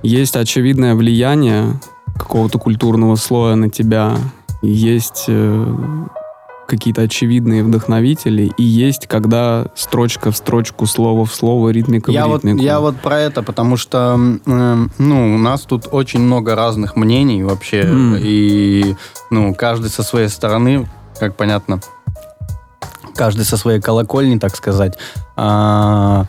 Есть 0.04 0.36
очевидное 0.36 0.94
влияние 0.94 1.80
какого-то 2.16 2.60
культурного 2.60 3.16
слоя 3.16 3.56
на 3.56 3.70
тебя, 3.70 4.18
есть 4.62 5.26
э, 5.28 5.76
какие-то 6.70 7.02
очевидные 7.02 7.64
вдохновители, 7.64 8.52
и 8.58 8.64
есть, 8.64 9.08
когда 9.08 9.66
строчка 9.76 10.32
в 10.32 10.38
строчку, 10.38 10.86
слово 10.86 11.26
в 11.26 11.34
слово, 11.34 11.70
ритмика 11.70 12.12
Я 12.12 12.28
в 12.28 12.30
вот, 12.30 12.44
ритмику. 12.46 12.64
я 12.64 12.80
вот 12.80 12.96
про 12.98 13.20
это, 13.20 13.44
потому 13.44 13.76
что 13.76 14.18
э, 14.46 14.86
ну, 14.98 15.36
у 15.36 15.38
нас 15.38 15.62
тут 15.62 15.88
очень 15.92 16.20
много 16.22 16.56
разных 16.56 16.96
мнений 16.96 17.44
вообще, 17.44 17.82
М. 17.82 18.16
и 18.18 18.96
ну, 19.32 19.54
каждый 19.54 19.90
со 19.90 20.04
своей 20.04 20.30
стороны, 20.30 20.88
как 21.20 21.36
понятно, 21.36 21.82
каждый 23.16 23.44
со 23.46 23.58
своей 23.58 23.82
колокольни, 23.82 24.38
так 24.38 24.56
сказать. 24.56 24.98
А, 25.36 26.26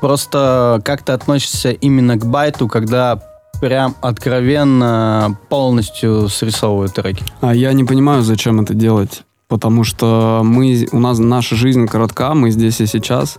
просто 0.00 0.80
как 0.84 1.02
ты 1.02 1.12
относишься 1.12 1.70
именно 1.70 2.16
к 2.16 2.24
байту, 2.24 2.68
когда 2.68 3.20
прям 3.60 3.94
откровенно 4.00 5.36
полностью 5.48 6.28
срисовывают 6.28 6.94
треки? 6.94 7.24
А 7.40 7.54
я 7.54 7.72
не 7.72 7.84
понимаю, 7.84 8.22
зачем 8.22 8.60
это 8.60 8.74
делать. 8.74 9.22
Потому 9.54 9.84
что 9.84 10.40
мы, 10.42 10.84
у 10.90 10.98
нас 10.98 11.20
наша 11.20 11.54
жизнь 11.54 11.86
коротка, 11.86 12.34
мы 12.34 12.50
здесь 12.50 12.80
и 12.80 12.86
сейчас 12.86 13.38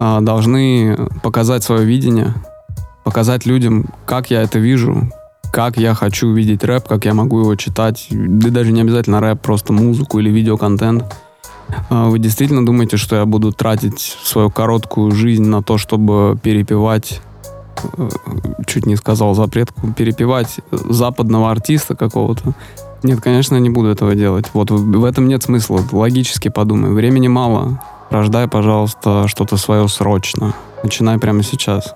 а, 0.00 0.22
должны 0.22 0.96
показать 1.22 1.62
свое 1.62 1.84
видение, 1.84 2.32
показать 3.04 3.44
людям, 3.44 3.84
как 4.06 4.30
я 4.30 4.40
это 4.40 4.58
вижу, 4.58 5.10
как 5.52 5.76
я 5.76 5.92
хочу 5.92 6.32
видеть 6.32 6.64
рэп, 6.64 6.88
как 6.88 7.04
я 7.04 7.12
могу 7.12 7.40
его 7.40 7.56
читать. 7.56 8.06
Да 8.10 8.48
даже 8.48 8.72
не 8.72 8.80
обязательно 8.80 9.20
рэп, 9.20 9.42
просто 9.42 9.74
музыку 9.74 10.18
или 10.18 10.30
видеоконтент. 10.30 11.14
А, 11.90 12.08
Вы 12.08 12.20
действительно 12.20 12.64
думаете, 12.64 12.96
что 12.96 13.16
я 13.16 13.26
буду 13.26 13.52
тратить 13.52 14.00
свою 14.00 14.50
короткую 14.50 15.10
жизнь 15.10 15.44
на 15.44 15.62
то, 15.62 15.76
чтобы 15.76 16.38
перепевать, 16.42 17.20
э, 17.98 18.08
чуть 18.66 18.86
не 18.86 18.96
сказал 18.96 19.34
запретку, 19.34 19.92
перепевать 19.92 20.60
западного 20.70 21.50
артиста 21.50 21.94
какого-то? 21.94 22.54
Нет, 23.04 23.20
конечно, 23.20 23.56
не 23.56 23.68
буду 23.68 23.90
этого 23.90 24.14
делать. 24.14 24.46
Вот 24.54 24.70
в 24.70 25.04
этом 25.04 25.28
нет 25.28 25.42
смысла. 25.42 25.80
Логически 25.92 26.48
подумай. 26.48 26.90
Времени 26.90 27.28
мало. 27.28 27.80
Рождай, 28.08 28.48
пожалуйста, 28.48 29.28
что-то 29.28 29.58
свое 29.58 29.86
срочно. 29.88 30.54
Начинай 30.82 31.18
прямо 31.18 31.42
сейчас. 31.42 31.94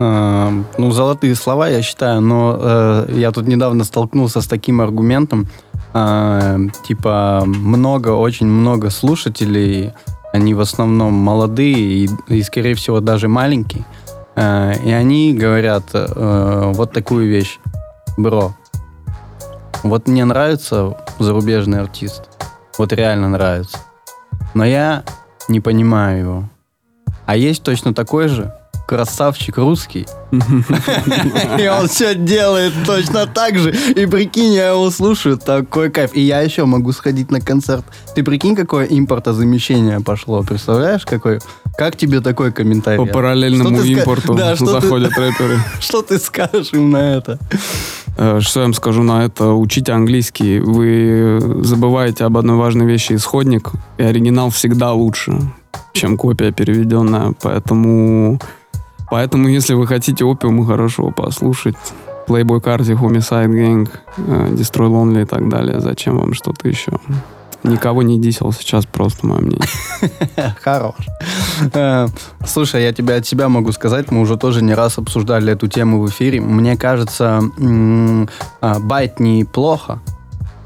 А, 0.00 0.52
Ну, 0.76 0.90
золотые 0.90 1.36
слова, 1.36 1.68
я 1.68 1.82
считаю, 1.82 2.20
но 2.20 2.58
э, 2.58 3.06
я 3.14 3.30
тут 3.30 3.46
недавно 3.46 3.84
столкнулся 3.84 4.40
с 4.40 4.46
таким 4.46 4.80
аргументом. 4.80 5.46
а, 5.92 6.58
типа, 6.84 7.44
много, 7.46 8.08
очень 8.08 8.48
много 8.48 8.90
слушателей, 8.90 9.92
они 10.32 10.52
в 10.54 10.60
основном 10.60 11.14
молодые 11.14 11.76
и, 11.76 12.10
и, 12.26 12.42
скорее 12.42 12.74
всего, 12.74 12.98
даже 12.98 13.28
маленькие. 13.28 13.84
А, 14.34 14.72
и 14.72 14.90
они 14.90 15.32
говорят 15.32 15.84
э, 15.92 16.72
вот 16.74 16.90
такую 16.90 17.28
вещь. 17.28 17.60
Бро, 18.16 18.54
вот 19.84 20.08
мне 20.08 20.24
нравится 20.24 20.96
зарубежный 21.18 21.80
артист. 21.80 22.30
Вот 22.78 22.92
реально 22.92 23.28
нравится. 23.28 23.78
Но 24.54 24.64
я 24.64 25.04
не 25.48 25.60
понимаю 25.60 26.18
его. 26.18 26.44
А 27.26 27.36
есть 27.36 27.62
точно 27.62 27.94
такой 27.94 28.28
же, 28.28 28.54
красавчик 28.86 29.56
русский. 29.58 30.06
И 31.58 31.68
он 31.68 31.88
все 31.88 32.14
делает 32.14 32.72
точно 32.86 33.26
так 33.26 33.58
же. 33.58 33.70
И 33.72 34.06
прикинь, 34.06 34.52
я 34.52 34.70
его 34.70 34.90
слушаю, 34.90 35.38
такой 35.38 35.90
кайф. 35.90 36.10
И 36.14 36.20
я 36.20 36.40
еще 36.40 36.64
могу 36.64 36.92
сходить 36.92 37.30
на 37.30 37.40
концерт. 37.40 37.84
Ты 38.14 38.22
прикинь, 38.22 38.56
какое 38.56 38.86
импортозамещение 38.86 40.00
пошло. 40.00 40.42
Представляешь, 40.42 41.04
какой? 41.06 41.38
Как 41.76 41.96
тебе 41.96 42.20
такой 42.20 42.52
комментарий? 42.52 42.98
По 43.04 43.06
параллельному 43.12 43.80
импорту 43.82 44.34
Да, 44.38 44.54
что 44.56 44.66
ты- 44.66 44.80
заходят 44.80 45.12
рэперы. 45.16 45.58
Что 45.80 46.02
ты 46.02 46.18
скажешь 46.18 46.72
им 46.72 46.90
на 46.90 47.16
это? 47.16 47.38
Э, 48.16 48.38
Что 48.40 48.60
я 48.60 48.66
вам 48.66 48.74
скажу 48.74 49.02
на 49.02 49.24
это? 49.24 49.52
Учите 49.52 49.92
английский. 49.92 50.60
Вы 50.60 51.40
забываете 51.64 52.24
об 52.24 52.36
одной 52.36 52.56
важной 52.56 52.86
вещи. 52.86 53.14
Исходник 53.14 53.70
и 53.98 54.02
оригинал 54.02 54.50
всегда 54.50 54.92
лучше, 54.92 55.32
чем 55.92 56.16
копия 56.16 56.52
переведенная. 56.52 57.34
Поэтому, 57.42 58.38
поэтому 59.14 59.46
если 59.46 59.74
вы 59.74 59.86
хотите 59.86 60.24
опиума 60.24 60.66
хорошего 60.66 61.12
послушать, 61.12 61.76
Playboy 62.26 62.60
Cardi, 62.60 63.00
Homicide 63.00 63.46
Gang, 63.46 63.88
э, 64.16 64.48
Destroy 64.54 64.88
Lonely 64.88 65.22
и 65.22 65.24
так 65.24 65.48
далее, 65.48 65.80
зачем 65.80 66.18
вам 66.18 66.34
что-то 66.34 66.68
еще? 66.68 66.90
Никого 67.62 68.02
не 68.02 68.18
дисел 68.18 68.50
сейчас, 68.50 68.86
просто 68.86 69.24
мое 69.24 69.40
мнение. 69.40 69.68
Хорош. 70.60 70.96
Э, 71.72 72.08
Слушай, 72.44 72.82
я 72.82 72.92
тебе 72.92 73.14
от 73.14 73.24
себя 73.24 73.48
могу 73.48 73.70
сказать, 73.70 74.10
мы 74.10 74.20
уже 74.20 74.36
тоже 74.36 74.64
не 74.64 74.74
раз 74.74 74.98
обсуждали 74.98 75.52
эту 75.52 75.68
тему 75.68 76.00
в 76.00 76.10
эфире. 76.10 76.40
Мне 76.40 76.76
кажется, 76.76 77.40
а, 78.60 78.78
байт 78.80 79.20
неплохо, 79.20 80.00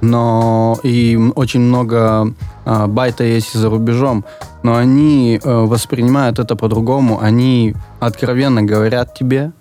но 0.01 0.79
и 0.83 1.17
очень 1.35 1.61
много 1.61 2.33
а, 2.65 2.87
байта 2.87 3.25
есть 3.25 3.53
за 3.53 3.69
рубежом, 3.69 4.25
но 4.63 4.77
они 4.77 5.41
э, 5.43 5.51
воспринимают 5.65 6.39
это 6.39 6.57
по-другому. 6.57 7.21
Они 7.21 7.75
откровенно 8.01 8.63
говорят 8.63 9.15
тебе, 9.15 9.53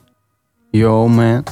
йоу, 0.72 1.08
мэн, 1.08 1.46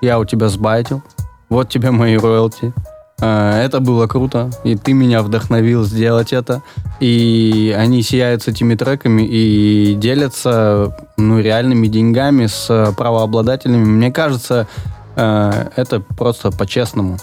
я 0.00 0.18
у 0.18 0.24
тебя 0.24 0.48
сбайтил, 0.48 1.02
вот 1.48 1.68
тебе 1.68 1.90
мои 1.90 2.16
роялти. 2.16 2.72
Э, 3.20 3.62
Это 3.64 3.80
было 3.80 4.06
круто, 4.06 4.50
и 4.64 4.76
ты 4.76 4.92
меня 4.92 5.22
вдохновил 5.22 5.84
сделать 5.84 6.32
это. 6.32 6.62
И 7.00 7.74
они 7.78 8.02
сияют 8.02 8.42
с 8.42 8.48
этими 8.48 8.74
треками 8.74 9.22
и 9.22 9.94
делятся 9.94 10.96
ну, 11.16 11.38
реальными 11.40 11.86
деньгами 11.86 12.46
с 12.46 12.94
правообладателями. 12.96 13.84
Мне 13.84 14.10
кажется, 14.10 14.66
э, 15.16 15.68
это 15.76 16.00
просто 16.00 16.50
по-честному. 16.50 17.18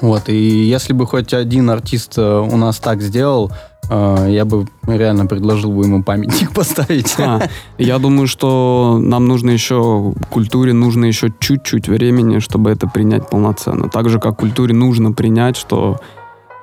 Вот, 0.00 0.28
и 0.28 0.64
если 0.64 0.92
бы 0.92 1.06
хоть 1.06 1.34
один 1.34 1.70
артист 1.70 2.14
э, 2.16 2.38
у 2.40 2.56
нас 2.56 2.78
так 2.78 3.02
сделал, 3.02 3.50
э, 3.88 4.26
я 4.30 4.44
бы 4.44 4.66
реально 4.86 5.26
предложил 5.26 5.72
бы 5.72 5.84
ему 5.84 6.02
памятник 6.02 6.52
поставить. 6.54 7.14
А, 7.18 7.48
Я 7.78 7.98
думаю, 7.98 8.26
что 8.26 8.98
нам 9.00 9.26
нужно 9.26 9.50
еще, 9.50 10.14
культуре 10.30 10.72
нужно 10.72 11.06
еще 11.06 11.32
чуть-чуть 11.38 11.88
времени, 11.88 12.38
чтобы 12.38 12.70
это 12.70 12.86
принять 12.86 13.28
полноценно. 13.28 13.88
Так 13.88 14.08
же, 14.08 14.18
как 14.18 14.38
культуре 14.38 14.74
нужно 14.74 15.12
принять, 15.12 15.56
что 15.56 16.00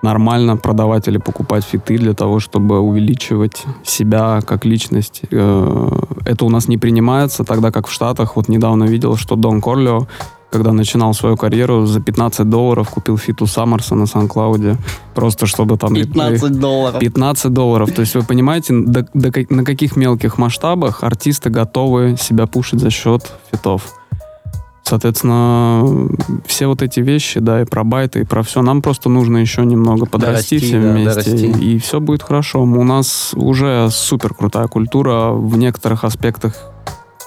нормально 0.01 0.57
продавать 0.57 1.07
или 1.07 1.17
покупать 1.17 1.63
фиты 1.63 1.97
для 1.97 2.13
того, 2.13 2.39
чтобы 2.39 2.79
увеличивать 2.79 3.63
себя 3.83 4.41
как 4.45 4.65
личность. 4.65 5.21
Э, 5.31 5.89
Это 6.25 6.45
у 6.45 6.49
нас 6.49 6.67
не 6.67 6.77
принимается, 6.77 7.43
тогда 7.43 7.71
как 7.71 7.87
в 7.87 7.91
Штатах, 7.91 8.35
вот 8.35 8.49
недавно 8.49 8.83
видел, 8.85 9.15
что 9.17 9.35
Дон 9.35 9.61
Корлео, 9.61 10.07
когда 10.51 10.71
начинал 10.71 11.13
свою 11.13 11.35
карьеру, 11.35 11.85
за 11.85 11.99
15 11.99 12.49
долларов 12.49 12.89
купил 12.89 13.17
фиту 13.17 13.47
Саммерса 13.47 13.95
на 13.95 14.05
Сан-Клауде, 14.05 14.77
просто 15.15 15.45
чтобы 15.45 15.77
там... 15.77 15.93
15 15.93 16.59
долларов. 16.59 16.99
15 16.99 17.51
долларов. 17.53 17.91
То 17.91 18.01
есть 18.01 18.15
вы 18.15 18.23
понимаете, 18.23 18.73
до- 18.73 19.07
до 19.13 19.31
на 19.49 19.63
каких 19.65 19.97
мелких 19.97 20.37
масштабах 20.37 21.03
артисты 21.03 21.49
готовы 21.49 22.15
себя 22.19 22.45
пушить 22.47 22.79
за 22.79 22.89
счет 22.91 23.23
фитов. 23.51 23.96
Соответственно, 24.87 26.07
все 26.45 26.67
вот 26.67 26.81
эти 26.81 27.01
вещи, 27.01 27.41
да, 27.41 27.61
и 27.61 27.65
про 27.65 27.83
байты, 27.83 28.21
и 28.21 28.23
про 28.23 28.41
все, 28.41 28.61
нам 28.61 28.81
просто 28.81 29.09
нужно 29.09 29.35
еще 29.35 29.65
немного 29.65 30.05
подрасти 30.05 30.55
Дорасти, 30.55 30.59
все 30.59 30.81
да, 30.81 30.91
вместе, 30.91 31.31
дорасти. 31.31 31.45
и 31.59 31.77
все 31.79 31.99
будет 31.99 32.23
хорошо. 32.23 32.61
У 32.63 32.83
нас 32.85 33.33
уже 33.33 33.89
супер 33.91 34.33
крутая 34.33 34.67
культура 34.67 35.31
в 35.31 35.57
некоторых 35.57 36.05
аспектах, 36.05 36.53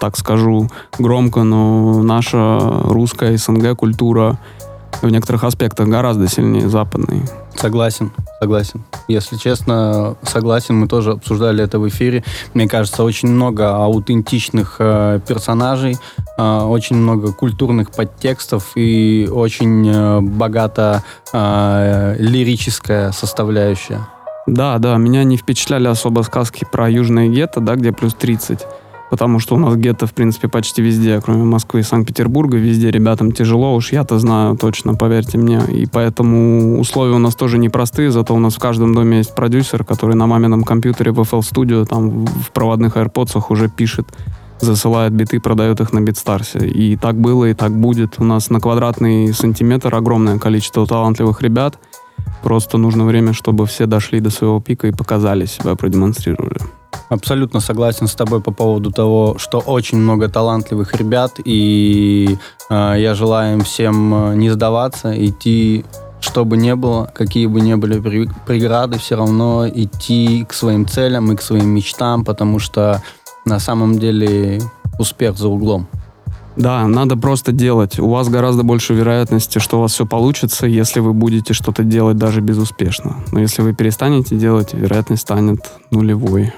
так 0.01 0.17
скажу 0.17 0.71
громко, 0.99 1.43
но 1.43 2.03
наша 2.03 2.59
русская 2.85 3.37
СНГ 3.37 3.77
культура 3.77 4.39
в 5.03 5.09
некоторых 5.09 5.45
аспектах 5.45 5.89
гораздо 5.89 6.29
сильнее 6.29 6.69
западной. 6.69 7.23
Согласен, 7.55 8.13
согласен. 8.41 8.83
Если 9.09 9.37
честно, 9.37 10.17
согласен, 10.23 10.77
мы 10.77 10.89
тоже 10.89 11.13
обсуждали 11.13 11.65
это 11.65 11.79
в 11.79 11.89
эфире. 11.89 12.25
Мне 12.55 12.69
кажется, 12.69 13.05
очень 13.05 13.29
много 13.29 13.77
аутентичных 13.77 14.77
э, 14.79 15.21
персонажей, 15.27 15.97
э, 16.39 16.61
очень 16.61 16.97
много 16.97 17.33
культурных 17.33 17.91
подтекстов 17.91 18.73
и 18.77 19.29
очень 19.31 19.89
э, 19.89 20.21
богата 20.21 21.03
э, 21.33 22.17
лирическая 22.19 23.13
составляющая. 23.13 24.01
Да, 24.47 24.79
да, 24.79 24.97
меня 24.97 25.25
не 25.25 25.37
впечатляли 25.37 25.87
особо 25.87 26.23
сказки 26.23 26.67
про 26.71 26.89
южное 26.89 27.29
гетто, 27.29 27.61
да, 27.61 27.77
где 27.77 27.93
плюс 27.93 28.15
30. 28.15 28.61
Потому 29.11 29.41
что 29.41 29.57
у 29.57 29.59
нас 29.59 29.77
гетто, 29.77 30.07
в 30.07 30.15
принципе, 30.15 30.49
почти 30.49 30.83
везде, 30.83 31.21
кроме 31.21 31.43
Москвы 31.43 31.81
и 31.81 31.83
Санкт-Петербурга. 31.83 32.57
Везде 32.57 32.91
ребятам 32.91 33.33
тяжело, 33.33 33.75
уж 33.75 33.93
я-то 33.93 34.19
знаю 34.19 34.57
точно, 34.57 34.95
поверьте 34.95 35.37
мне. 35.37 35.61
И 35.69 35.87
поэтому 35.87 36.79
условия 36.79 37.17
у 37.17 37.19
нас 37.19 37.35
тоже 37.35 37.59
непростые, 37.59 38.13
зато 38.13 38.35
у 38.35 38.39
нас 38.39 38.55
в 38.55 38.59
каждом 38.61 38.95
доме 38.95 39.19
есть 39.19 39.35
продюсер, 39.35 39.85
который 39.85 40.15
на 40.15 40.27
мамином 40.27 40.63
компьютере 40.63 41.11
в 41.11 41.21
FL 41.21 41.41
Studio, 41.41 41.85
там 41.85 42.25
в 42.27 42.53
проводных 42.53 42.97
AirPods 42.97 43.43
уже 43.49 43.69
пишет, 43.69 44.07
засылает 44.61 45.13
биты, 45.13 45.41
продает 45.41 45.81
их 45.81 45.93
на 45.93 46.01
Битстарсе. 46.01 46.61
И 46.61 46.97
так 46.97 47.17
было, 47.17 47.47
и 47.47 47.55
так 47.55 47.73
будет. 47.73 48.15
У 48.19 48.25
нас 48.25 48.49
на 48.51 48.61
квадратный 48.61 49.33
сантиметр 49.33 49.95
огромное 49.95 50.39
количество 50.39 50.87
талантливых 50.87 51.43
ребят. 51.43 51.79
Просто 52.43 52.79
нужно 52.79 53.05
время, 53.05 53.33
чтобы 53.33 53.67
все 53.67 53.87
дошли 53.87 54.21
до 54.21 54.31
своего 54.31 54.61
пика 54.61 54.87
и 54.89 54.93
показали 54.93 55.47
себя, 55.47 55.75
продемонстрировали. 55.75 56.61
Абсолютно 57.09 57.61
согласен 57.61 58.07
с 58.07 58.15
тобой 58.15 58.41
по 58.41 58.53
поводу 58.53 58.93
того, 58.93 59.37
что 59.39 59.59
очень 59.59 59.99
много 59.99 60.29
талантливых 60.29 60.95
ребят, 60.95 61.41
и 61.45 62.39
э, 62.71 62.95
я 62.99 63.15
желаю 63.15 63.55
им 63.55 63.61
всем 63.63 64.15
э, 64.15 64.35
не 64.37 64.49
сдаваться, 64.51 65.13
идти, 65.13 65.85
что 66.21 66.45
бы 66.45 66.57
ни 66.57 66.73
было, 66.73 67.11
какие 67.13 67.47
бы 67.47 67.61
ни 67.61 67.75
были 67.75 68.29
преграды, 68.47 68.99
все 68.99 69.17
равно 69.17 69.69
идти 69.69 70.45
к 70.49 70.53
своим 70.53 70.87
целям 70.87 71.33
и 71.33 71.37
к 71.37 71.43
своим 71.43 71.69
мечтам, 71.71 72.25
потому 72.25 72.61
что 72.61 73.03
на 73.45 73.59
самом 73.59 73.99
деле 73.99 74.61
успех 74.99 75.37
за 75.37 75.49
углом. 75.49 75.89
Да, 76.57 76.87
надо 76.87 77.17
просто 77.17 77.53
делать. 77.53 77.99
У 77.99 78.09
вас 78.09 78.29
гораздо 78.29 78.63
больше 78.63 78.95
вероятности, 78.95 79.59
что 79.59 79.79
у 79.79 79.81
вас 79.83 79.93
все 79.93 80.05
получится, 80.05 80.67
если 80.67 81.01
вы 81.01 81.13
будете 81.13 81.55
что-то 81.55 81.85
делать 81.85 82.17
даже 82.17 82.41
безуспешно. 82.41 83.17
Но 83.33 83.41
если 83.41 83.63
вы 83.63 83.73
перестанете 83.73 84.37
делать, 84.37 84.75
вероятность 84.75 85.23
станет 85.23 85.71
нулевой. 85.91 86.53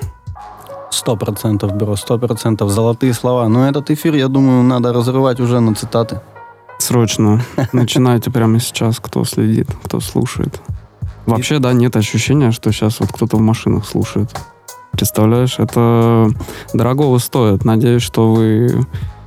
Сто 0.90 1.16
процентов, 1.16 1.74
бро, 1.74 1.96
сто 1.96 2.18
процентов. 2.18 2.70
Золотые 2.70 3.14
слова. 3.14 3.48
Но 3.48 3.68
этот 3.68 3.90
эфир, 3.90 4.14
я 4.14 4.28
думаю, 4.28 4.62
надо 4.62 4.92
разрывать 4.92 5.40
уже 5.40 5.61
на 5.61 5.74
цитаты. 5.74 6.20
Срочно. 6.78 7.40
Начинайте 7.72 8.31
прямо 8.31 8.59
сейчас, 8.61 8.98
кто 8.98 9.24
следит, 9.24 9.68
кто 9.85 10.00
слушает. 10.00 10.61
Вообще, 11.26 11.61
да, 11.61 11.72
нет 11.72 11.96
ощущения, 11.96 12.50
что 12.50 12.72
сейчас 12.72 12.98
вот 13.00 13.12
кто-то 13.12 13.37
в 13.37 13.40
машинах 13.40 13.87
слушает. 13.87 14.35
Представляешь, 14.90 15.59
это 15.59 16.28
дорогого 16.74 17.18
стоит. 17.18 17.64
Надеюсь, 17.64 18.02
что 18.02 18.33
вы 18.33 18.87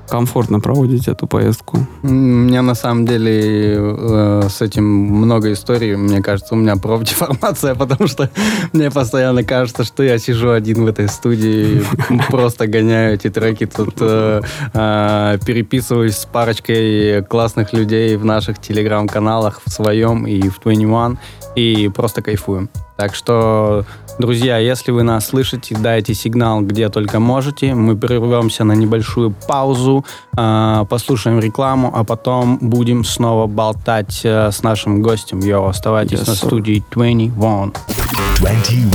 комфортно 0.10 0.60
проводите 0.60 1.12
эту 1.12 1.28
поездку. 1.28 1.80
У 2.04 2.08
меня 2.08 2.62
на 2.62 2.76
самом 2.76 3.06
деле 3.06 3.76
э, 3.78 4.48
с 4.50 4.62
этим 4.62 4.86
много 4.86 5.52
историй. 5.52 5.96
Мне 5.96 6.22
кажется, 6.22 6.54
у 6.54 6.58
меня 6.58 6.76
профдеформация, 6.76 7.76
потому 7.76 8.08
что 8.08 8.30
мне 8.74 8.92
постоянно 8.92 9.44
кажется, 9.44 9.84
что 9.84 10.04
я 10.04 10.18
сижу 10.18 10.52
один 10.52 10.84
в 10.84 10.88
этой 10.88 11.08
студии, 11.08 11.84
просто 12.30 12.68
гоняю 12.68 13.16
эти 13.16 13.30
треки, 13.30 13.66
тут 13.66 13.96
э, 14.00 14.42
э, 14.74 15.38
переписываюсь 15.46 16.18
с 16.18 16.26
парочкой 16.26 17.24
классных 17.24 17.74
людей 17.74 18.16
в 18.18 18.26
наших 18.26 18.60
телеграм-каналах, 18.60 19.62
в 19.66 19.70
своем 19.70 20.28
и 20.28 20.50
в 20.50 20.60
21, 20.62 21.18
и 21.56 21.90
просто 21.94 22.22
кайфуем. 22.22 22.70
Так 22.98 23.14
что, 23.14 23.86
друзья, 24.18 24.58
если 24.58 24.92
вы 24.92 25.04
нас 25.04 25.28
слышите, 25.28 25.76
дайте 25.76 26.14
сигнал, 26.14 26.62
где 26.62 26.90
только 26.90 27.20
можете. 27.20 27.74
Мы 27.74 27.96
прервемся 27.96 28.64
на 28.64 28.74
небольшую 28.74 29.34
паузу, 29.48 30.06
э, 30.38 30.86
послушаем 30.90 31.40
рекламу, 31.40 31.92
а 31.94 32.04
потом 32.04 32.58
будем 32.62 33.04
снова 33.04 33.48
болтать 33.48 34.22
э, 34.24 34.52
с 34.52 34.64
нашим 34.64 35.02
гостем. 35.02 35.40
Йо, 35.40 35.66
оставайтесь 35.66 36.20
Yes, 36.20 36.28
на 36.28 36.32
sir. 36.34 36.46
студии 36.48 36.84
21. 36.92 37.34
21. 38.40 38.92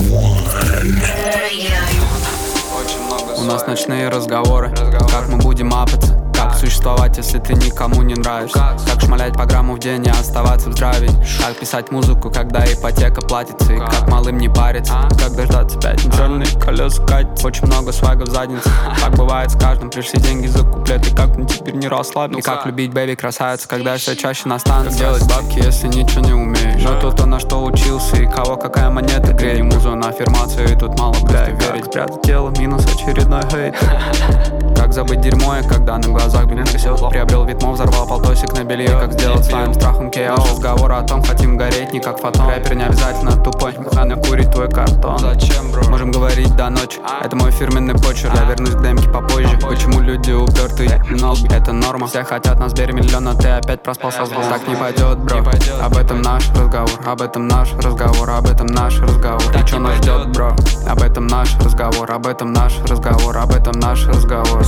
У 3.38 3.44
нас 3.44 3.66
ночные 3.66 4.08
разговоры 4.08 4.72
Как 5.10 5.28
мы 5.28 5.38
будем 5.38 5.72
апаться 5.74 6.29
Как 6.40 6.54
существовать, 6.54 7.18
если 7.18 7.38
ты 7.38 7.52
никому 7.52 8.00
не 8.00 8.14
нравишься? 8.14 8.58
Как? 8.86 9.00
Шмалять 9.02 9.34
по 9.34 9.44
грамму 9.44 9.74
в 9.74 9.78
день 9.78 10.06
и 10.06 10.08
оставаться 10.08 10.70
в 10.70 10.72
здравии? 10.72 11.10
Как 11.38 11.54
писать 11.56 11.90
музыку, 11.90 12.30
когда 12.30 12.64
ипотека 12.64 13.20
платится? 13.20 13.74
И 13.74 13.78
как? 13.78 14.08
малым 14.08 14.38
не 14.38 14.48
париться? 14.48 15.06
Как 15.18 15.36
дождаться 15.36 15.78
пятничный 15.78 16.46
колеса 16.58 17.04
катятся 17.04 17.46
Очень 17.46 17.66
много 17.66 17.92
свага 17.92 18.22
в 18.22 18.28
заднице. 18.28 18.70
Так 19.00 19.16
бывает 19.16 19.50
с 19.50 19.54
каждым, 19.54 19.90
пришли 19.90 20.18
деньги 20.18 20.46
за 20.46 20.64
куплет 20.64 21.06
И 21.06 21.14
как 21.14 21.36
мне 21.36 21.46
теперь 21.46 21.74
не 21.74 21.88
расслабиться? 21.88 22.38
И 22.38 22.42
как? 22.42 22.64
Любить 22.64 22.92
бэби 22.94 23.16
красавица, 23.16 23.68
когда 23.68 23.98
все 23.98 24.16
чаще 24.16 24.48
настанет 24.48 24.96
Делать 24.96 25.26
бабки, 25.28 25.58
если 25.58 25.88
ничего 25.88 26.24
не 26.24 26.32
умеешь. 26.32 26.82
Но 26.82 26.98
то, 27.00 27.10
то 27.10 27.26
на 27.26 27.38
что 27.38 27.62
учился 27.62 28.16
и 28.16 28.26
кого 28.26 28.56
какая 28.56 28.88
монета 28.88 29.34
греет. 29.34 29.64
Музу 29.64 29.94
на 29.94 30.08
аффирмацию 30.08 30.72
и 30.72 30.78
тут 30.78 30.98
мало 30.98 31.16
бля 31.22 31.50
верить. 31.50 31.84
Спрятать 31.84 32.22
тело, 32.22 32.50
минус 32.58 32.86
очередной 32.86 33.42
хейт 33.50 33.74
Как 34.90 35.06
забыть 35.06 35.20
дерьмо, 35.20 35.54
и 35.56 35.62
когда 35.62 35.98
на 35.98 36.08
глазах 36.08 36.46
блин 36.46 36.64
Приобрел 36.64 37.44
витмо, 37.44 37.70
взорвал 37.70 38.08
полтосик 38.08 38.52
на 38.54 38.64
белье. 38.64 38.88
Как 38.88 39.12
сделать 39.12 39.44
своим 39.44 39.72
страхом 39.72 40.10
кейос 40.10 40.50
Разговор 40.50 40.90
о 40.90 41.02
том, 41.02 41.22
хотим 41.22 41.56
гореть, 41.56 41.92
не 41.92 42.00
как 42.00 42.18
фотон. 42.18 42.48
Рэпер 42.48 42.74
не 42.74 42.82
обязательно 42.82 43.36
тупой, 43.36 43.72
надо 43.92 44.16
курить 44.16 44.50
твой 44.50 44.68
картон. 44.68 45.20
Зачем, 45.20 45.70
бро? 45.70 45.84
Можем 45.88 46.10
говорить 46.10 46.56
до 46.56 46.70
ночи, 46.70 46.98
это 47.22 47.36
мой 47.36 47.52
фирменный 47.52 47.94
почерк. 47.94 48.34
Я 48.34 48.46
вернусь 48.46 48.74
к 48.74 48.82
демке 48.82 49.08
попозже. 49.10 49.56
Почему 49.62 50.00
люди 50.00 50.32
упертые? 50.32 51.00
Но 51.08 51.36
это 51.48 51.70
норма. 51.70 52.08
Все 52.08 52.24
хотят 52.24 52.58
нас 52.58 52.72
бери 52.72 52.92
миллион, 52.92 53.22
но 53.22 53.34
ты 53.34 53.46
опять 53.46 53.84
проспал 53.84 54.10
со 54.10 54.26
звон 54.26 54.42
Так 54.48 54.66
не 54.66 54.74
пойдет, 54.74 55.18
бро. 55.18 55.38
Об 55.80 55.96
этом 55.96 56.20
наш 56.20 56.50
разговор, 56.50 56.98
об 57.06 57.22
этом 57.22 57.46
наш 57.46 57.72
разговор. 57.74 58.28
Об 58.28 58.46
этом 58.46 58.66
наш 58.66 58.98
разговор. 58.98 59.56
И 59.56 59.68
чё 59.68 59.78
нас 59.78 59.98
ждет, 59.98 60.32
бро? 60.32 60.56
Об 60.88 61.00
этом 61.00 61.28
наш 61.28 61.56
разговор, 61.58 62.10
об 62.10 62.26
этом 62.26 62.52
наш 62.52 62.80
разговор. 62.88 63.38
Об 63.38 63.52
этом 63.52 63.78
наш 63.78 64.04
разговор 64.08 64.64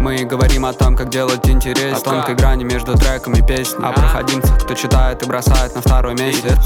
Мы 0.00 0.24
говорим 0.24 0.64
о 0.64 0.72
том, 0.72 0.96
как 0.96 1.10
делать 1.10 1.48
интерес 1.48 1.98
О 1.98 2.00
тонкой 2.00 2.36
грани 2.36 2.64
между 2.64 2.96
треком 2.96 3.34
и 3.34 3.42
песней. 3.42 3.84
О 3.84 3.92
проходимцах, 3.92 4.62
кто 4.62 4.74
читает 4.74 5.22
и 5.22 5.26
бросает 5.26 5.74
на 5.74 5.80
второй 5.80 6.14
месяц 6.14 6.56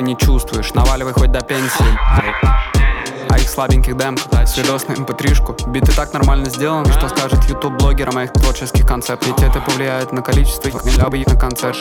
не 0.00 0.16
чувствуешь, 0.16 0.72
наваливай 0.74 1.12
хоть 1.14 1.32
до 1.32 1.40
пенсии 1.40 2.85
а 3.28 3.38
их 3.38 3.48
слабеньких 3.48 3.96
демках 3.96 4.48
Свидос 4.48 4.88
на 4.88 4.92
mp3-шку 4.92 5.70
Биты 5.70 5.92
так 5.92 6.12
нормально 6.12 6.48
сделаны 6.50 6.92
Что 6.92 7.08
скажет 7.08 7.44
YouTube 7.44 7.76
блогер 7.78 8.08
о 8.08 8.12
моих 8.12 8.32
творческих 8.32 8.86
концептах 8.86 9.28
Ведь 9.28 9.42
это 9.42 9.60
повлияет 9.60 10.12
на 10.12 10.22
количество 10.22 10.68
их 10.68 10.84
нельзя 10.84 11.08
на 11.08 11.40
концерт. 11.40 11.76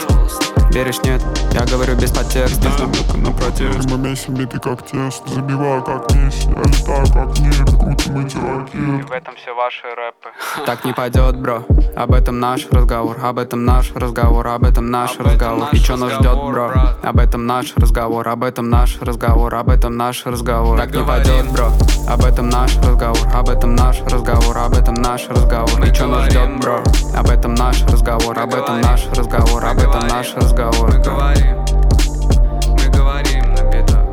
Веришь, 0.72 1.02
нет? 1.04 1.22
Я 1.52 1.66
говорю 1.66 1.96
без 1.96 2.12
подтекста. 2.12 2.70
На 3.16 3.32
протест. 3.32 3.90
Мы 3.90 3.98
месим 3.98 4.34
биты 4.34 4.60
как 4.60 4.82
тест 4.82 5.28
Забиваю 5.28 5.84
как 5.84 6.12
нефть 6.12 6.48
Я 6.48 6.62
летаю 6.64 7.06
как 7.08 7.40
нефть 7.40 7.80
Крутим 7.80 8.26
эти 8.26 8.38
ракеты. 8.38 8.78
И 8.78 9.02
в 9.02 9.12
этом 9.12 9.36
все 9.36 9.56
ваши 9.56 9.84
рэпы. 9.84 10.66
Так 10.66 10.84
не 10.84 10.94
пойдет, 10.94 11.40
бро. 11.40 11.64
Об 11.96 12.14
этом 12.14 12.40
наш 12.40 12.68
разговор 12.72 13.18
Об 13.24 13.40
этом 13.40 13.64
наш 13.64 13.92
разговор 13.94 14.48
Об 14.48 14.66
этом 14.66 14.92
наш 14.92 15.18
разговор. 15.18 15.70
И 15.72 15.78
что 15.78 15.96
нас 15.98 16.14
ждет, 16.14 16.36
бро? 16.36 16.72
Об 17.04 17.20
этом 17.20 17.46
наш 17.46 17.74
разговор 17.78 18.28
Об 18.28 18.44
этом 18.44 18.70
наш 18.70 19.00
разговор 19.02 19.56
Об 19.56 19.70
этом 19.70 19.96
наш 19.96 20.26
разговор. 20.26 20.78
Так 20.78 20.94
не 20.94 21.04
пойдет, 21.04 21.35
бро. 21.44 21.72
Об 22.08 22.24
этом 22.24 22.50
наш 22.50 22.78
разговор 22.78 23.28
Об 23.34 23.50
этом 23.50 23.76
наш 23.76 24.00
разговор 24.02 24.58
Об 24.58 24.74
этом 24.74 24.94
наш 24.94 25.28
разговор. 25.28 25.84
И 25.84 25.94
что 25.94 26.06
нас 26.08 26.26
ждет, 26.30 26.60
бро? 26.60 26.84
Об 27.16 27.30
этом 27.30 27.56
наш 27.56 27.82
разговор 27.84 28.38
Об 28.38 28.54
этом 28.54 28.82
наш 28.82 29.08
разговор 29.08 29.66
Об 29.66 29.80
этом 29.80 30.08
наш 30.08 30.34
разговор 30.36 30.92
мы 30.92 31.00
говорим, 31.00 31.66
мы 32.68 32.90
говорим 32.90 33.54
на 33.56 33.64
битах 33.72 34.04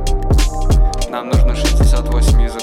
Нам 1.10 1.28
нужно 1.28 1.54
68 1.54 2.42
языков, 2.42 2.61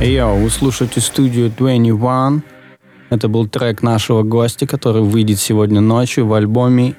Йоу, 0.00 0.38
вы 0.38 0.50
слушаете 0.50 1.00
студию 1.00 1.50
21. 1.56 2.42
Это 3.10 3.28
был 3.28 3.46
трек 3.48 3.82
нашего 3.82 4.22
гостя, 4.22 4.66
который 4.66 5.02
выйдет 5.02 5.38
сегодня 5.40 5.80
ночью 5.80 6.26
в 6.26 6.34
альбоме. 6.34 6.94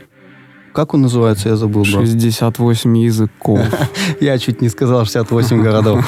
Как 0.73 0.93
он 0.93 1.01
называется, 1.01 1.49
я 1.49 1.55
забыл, 1.55 1.83
бро. 1.83 2.01
68 2.01 2.97
языков. 2.97 3.59
Я 4.21 4.37
чуть 4.37 4.61
не 4.61 4.69
сказал 4.69 5.05
68 5.05 5.61
городов. 5.61 6.05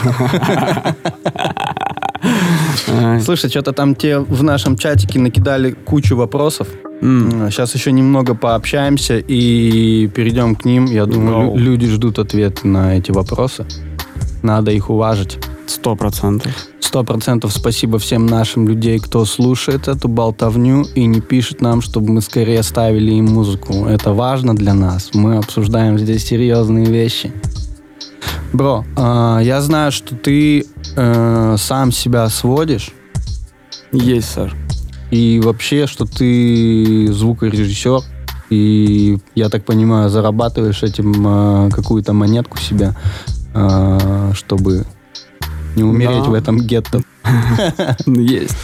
Слушай, 3.24 3.50
что-то 3.50 3.74
там 3.74 3.96
те 3.96 4.20
в 4.20 4.44
нашем 4.44 4.78
чатике 4.78 5.20
накидали 5.20 5.72
кучу 5.72 6.16
вопросов. 6.16 6.68
Сейчас 7.02 7.76
еще 7.76 7.92
немного 7.92 8.36
пообщаемся 8.36 9.18
и 9.20 10.08
перейдем 10.08 10.56
к 10.56 10.64
ним. 10.64 10.86
Я 10.86 11.06
думаю, 11.06 11.56
лю- 11.56 11.58
люди 11.58 11.88
ждут 11.88 12.20
ответы 12.20 12.66
на 12.68 12.98
эти 12.98 13.12
вопросы. 13.12 13.66
Надо 14.44 14.72
их 14.72 14.90
уважить. 14.90 15.40
Сто 15.66 15.96
процентов. 15.96 16.52
Сто 16.82 17.04
процентов 17.04 17.54
спасибо 17.54 17.98
всем 17.98 18.28
нашим 18.28 18.68
людей, 18.68 19.00
кто 19.00 19.26
слушает 19.26 19.88
эту 19.88 20.10
болтовню 20.10 20.86
и 20.94 21.06
не 21.06 21.22
пишет 21.22 21.62
нам, 21.62 21.82
чтобы 21.82 22.12
мы 22.12 22.22
скорее 22.22 22.62
ставили 22.62 23.14
им 23.14 23.26
музыку. 23.26 23.86
Это 23.86 24.14
важно 24.14 24.56
для 24.56 24.74
нас. 24.74 25.10
Мы 25.14 25.38
обсуждаем 25.38 25.98
здесь 25.98 26.26
серьезные 26.26 26.86
вещи. 26.86 27.32
Бро, 28.52 28.86
а, 28.96 29.40
я 29.40 29.62
знаю, 29.62 29.92
что 29.92 30.16
ты 30.16 30.66
э, 30.96 31.56
сам 31.58 31.92
себя 31.92 32.30
сводишь, 32.30 32.92
Есть, 33.92 34.30
сэр. 34.32 34.56
и 35.10 35.42
вообще, 35.44 35.88
что 35.88 36.06
ты 36.06 37.12
звукорежиссер, 37.12 38.02
и, 38.52 39.18
я 39.34 39.50
так 39.50 39.66
понимаю, 39.66 40.10
зарабатываешь 40.10 40.84
этим 40.84 41.14
э, 41.26 41.70
какую-то 41.72 42.14
монетку 42.14 42.60
себе, 42.60 42.94
э, 42.94 43.33
чтобы 44.34 44.86
не 45.76 45.84
умереть 45.84 46.24
Да. 46.24 46.30
в 46.30 46.34
этом 46.34 46.60
гетто. 46.60 47.02
Есть. 48.06 48.56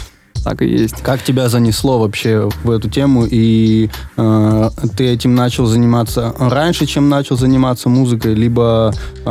Так 0.44 0.62
и 0.62 0.66
есть. 0.66 1.02
Как 1.02 1.22
тебя 1.22 1.50
занесло 1.50 1.98
вообще 1.98 2.48
в 2.64 2.70
эту 2.70 2.88
тему, 2.88 3.26
и 3.30 3.90
э, 4.16 4.70
ты 4.96 5.04
этим 5.08 5.34
начал 5.34 5.66
заниматься 5.66 6.34
раньше, 6.38 6.86
чем 6.86 7.10
начал 7.10 7.36
заниматься 7.36 7.90
музыкой, 7.90 8.34
либо 8.34 8.94
э, 9.26 9.30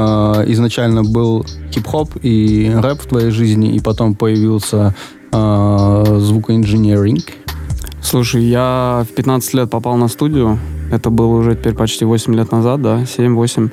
изначально 0.50 1.04
был 1.04 1.48
хип-хоп 1.72 2.12
и 2.22 2.72
рэп 2.76 3.02
в 3.02 3.06
твоей 3.08 3.32
жизни, 3.32 3.74
и 3.74 3.80
потом 3.80 4.14
появился 4.14 4.94
э, 5.32 6.18
звукоинженеринг? 6.20 7.24
Слушай, 8.04 8.44
я 8.44 9.04
в 9.10 9.14
15 9.16 9.54
лет 9.56 9.70
попал 9.72 9.96
на 9.98 10.10
студию. 10.10 10.60
Это 10.92 11.10
было 11.10 11.38
уже 11.38 11.56
теперь 11.56 11.74
почти 11.74 12.06
8 12.06 12.36
лет 12.36 12.52
назад, 12.52 12.84
да, 12.84 13.02
7-8. 13.02 13.72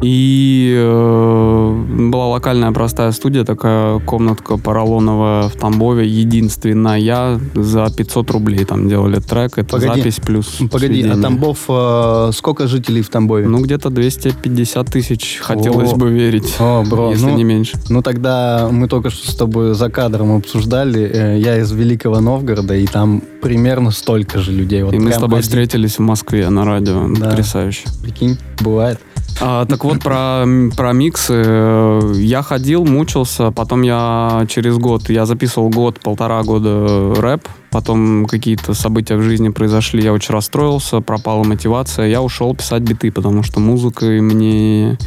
И 0.00 0.74
э, 0.78 1.84
была 2.10 2.28
локальная 2.28 2.70
простая 2.72 3.10
студия, 3.12 3.44
такая 3.44 3.98
комнатка 4.00 4.56
поролоновая 4.56 5.48
в 5.48 5.56
Тамбове, 5.56 6.06
единственная, 6.06 7.40
за 7.54 7.88
500 7.94 8.30
рублей 8.30 8.64
там 8.64 8.88
делали 8.88 9.18
трек, 9.20 9.58
это 9.58 9.68
Погоди. 9.76 10.00
запись 10.00 10.16
плюс 10.24 10.46
Погоди, 10.46 10.74
а 10.74 10.78
сведение. 10.78 11.22
Тамбов, 11.22 11.64
э, 11.68 12.30
сколько 12.34 12.66
жителей 12.68 13.02
в 13.02 13.08
Тамбове? 13.08 13.48
Ну, 13.48 13.60
где-то 13.60 13.90
250 13.90 14.86
тысяч, 14.90 15.38
хотелось 15.40 15.92
О. 15.92 15.96
бы 15.96 16.10
верить, 16.10 16.54
О, 16.58 16.84
бро, 16.88 17.10
если 17.10 17.26
ну, 17.26 17.36
не 17.36 17.44
меньше. 17.44 17.78
Ну 17.88 18.02
тогда 18.02 18.68
мы 18.70 18.88
только 18.88 19.10
что 19.10 19.30
с 19.30 19.34
тобой 19.34 19.74
за 19.74 19.90
кадром 19.90 20.36
обсуждали. 20.36 21.10
э, 21.12 21.38
Я 21.40 21.58
из 21.58 21.72
Великого 21.72 22.20
Новгорода, 22.20 22.74
и 22.74 22.86
там 22.86 23.22
примерно 23.42 23.90
столько 23.90 24.38
же 24.38 24.52
людей. 24.52 24.82
Вот 24.82 24.94
И 24.94 24.98
мы 24.98 25.10
с 25.12 25.16
тобой 25.16 25.38
один. 25.38 25.42
встретились 25.42 25.96
в 25.98 26.02
Москве 26.02 26.48
на 26.50 26.64
радио, 26.64 27.06
Да. 27.18 27.30
потрясающе. 27.30 27.82
Прикинь, 28.02 28.38
бывает. 28.60 28.98
А, 29.40 29.66
так 29.66 29.84
вот, 29.84 30.00
про, 30.00 30.44
про 30.76 30.92
миксы. 30.92 31.42
э, 31.46 32.12
Я 32.16 32.42
ходил, 32.42 32.84
мучился, 32.84 33.52
потом 33.52 33.82
я 33.82 34.44
через 34.48 34.76
год, 34.78 35.08
я 35.10 35.26
записывал 35.26 35.70
год, 35.70 36.00
полтора 36.00 36.42
года 36.42 37.14
рэп, 37.16 37.46
потом 37.70 38.26
какие-то 38.26 38.74
события 38.74 39.16
в 39.16 39.22
жизни 39.22 39.50
произошли, 39.50 40.02
я 40.02 40.12
очень 40.12 40.34
расстроился, 40.34 41.00
пропала 41.00 41.44
мотивация, 41.44 42.06
я 42.08 42.20
ушел 42.20 42.54
писать 42.54 42.82
биты, 42.82 43.12
потому 43.12 43.44
что 43.44 43.60
музыкой 43.60 44.20
мне 44.20 44.98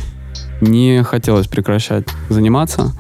не 0.62 1.04
хотелось 1.04 1.48
прекращать 1.48 2.06
заниматься. 2.30 2.94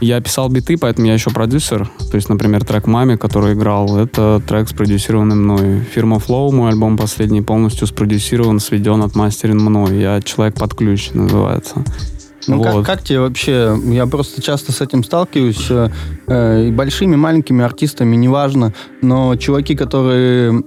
Я 0.00 0.20
писал 0.20 0.48
биты, 0.48 0.76
поэтому 0.76 1.06
я 1.06 1.14
еще 1.14 1.30
продюсер. 1.30 1.90
То 2.10 2.16
есть, 2.16 2.28
например, 2.28 2.64
трек 2.64 2.86
«Маме», 2.86 3.16
который 3.16 3.54
играл, 3.54 3.98
это 3.98 4.42
трек, 4.46 4.68
спродюсированный 4.68 5.36
мной. 5.36 5.80
Фирма 5.80 6.16
Flow, 6.18 6.52
мой 6.52 6.70
альбом 6.70 6.96
последний, 6.98 7.40
полностью 7.40 7.86
спродюсирован, 7.86 8.60
сведен, 8.60 9.02
отмастерен 9.02 9.58
мной. 9.58 9.98
Я 9.98 10.20
«Человек 10.20 10.56
под 10.56 10.74
ключ» 10.74 11.10
называется. 11.12 11.82
Ну 12.48 12.62
как, 12.62 12.74
Вот. 12.74 12.86
как 12.86 13.02
тебе 13.02 13.20
вообще? 13.20 13.76
Я 13.86 14.06
просто 14.06 14.40
часто 14.40 14.70
с 14.70 14.80
этим 14.80 15.02
сталкиваюсь. 15.02 15.66
э, 15.70 15.90
э, 16.28 16.66
и 16.68 16.70
большими, 16.70 17.16
маленькими 17.16 17.64
артистами, 17.64 18.14
неважно. 18.16 18.72
Но 19.02 19.34
чуваки, 19.36 19.74
которые 19.74 20.62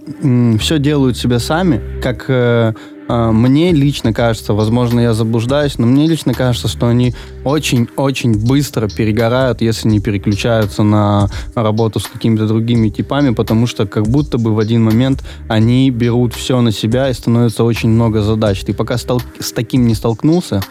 все 0.60 0.80
делают 0.80 1.18
себе 1.18 1.40
сами, 1.40 1.82
как 2.02 2.26
э, 2.28 2.34
э, 2.34 2.74
мне 3.10 3.72
лично 3.72 4.14
кажется, 4.14 4.54
возможно, 4.54 5.00
я 5.00 5.14
заблуждаюсь, 5.14 5.78
но 5.80 5.88
мне 5.88 6.08
лично 6.08 6.34
кажется, 6.34 6.68
что 6.68 6.88
они 6.88 7.16
очень-очень 7.44 8.38
быстро 8.38 8.88
перегорают, 8.88 9.62
если 9.62 9.88
не 9.88 10.00
переключаются 10.00 10.84
на 10.84 11.30
работу 11.56 12.00
с 12.00 12.06
какими-то 12.06 12.48
другими 12.48 12.90
типами, 12.90 13.34
потому 13.34 13.66
что 13.66 13.88
как 13.88 14.08
будто 14.08 14.38
бы 14.38 14.54
в 14.54 14.60
один 14.60 14.84
момент 14.84 15.24
они 15.48 15.90
берут 15.90 16.36
все 16.36 16.62
на 16.62 16.72
себя 16.72 17.10
и 17.10 17.14
становится 17.14 17.64
очень 17.64 17.90
много 17.90 18.22
задач. 18.22 18.62
Ты 18.62 18.74
пока 18.74 18.98
стал, 18.98 19.22
с 19.40 19.52
таким 19.52 19.88
не 19.88 19.96
столкнулся, 19.96 20.62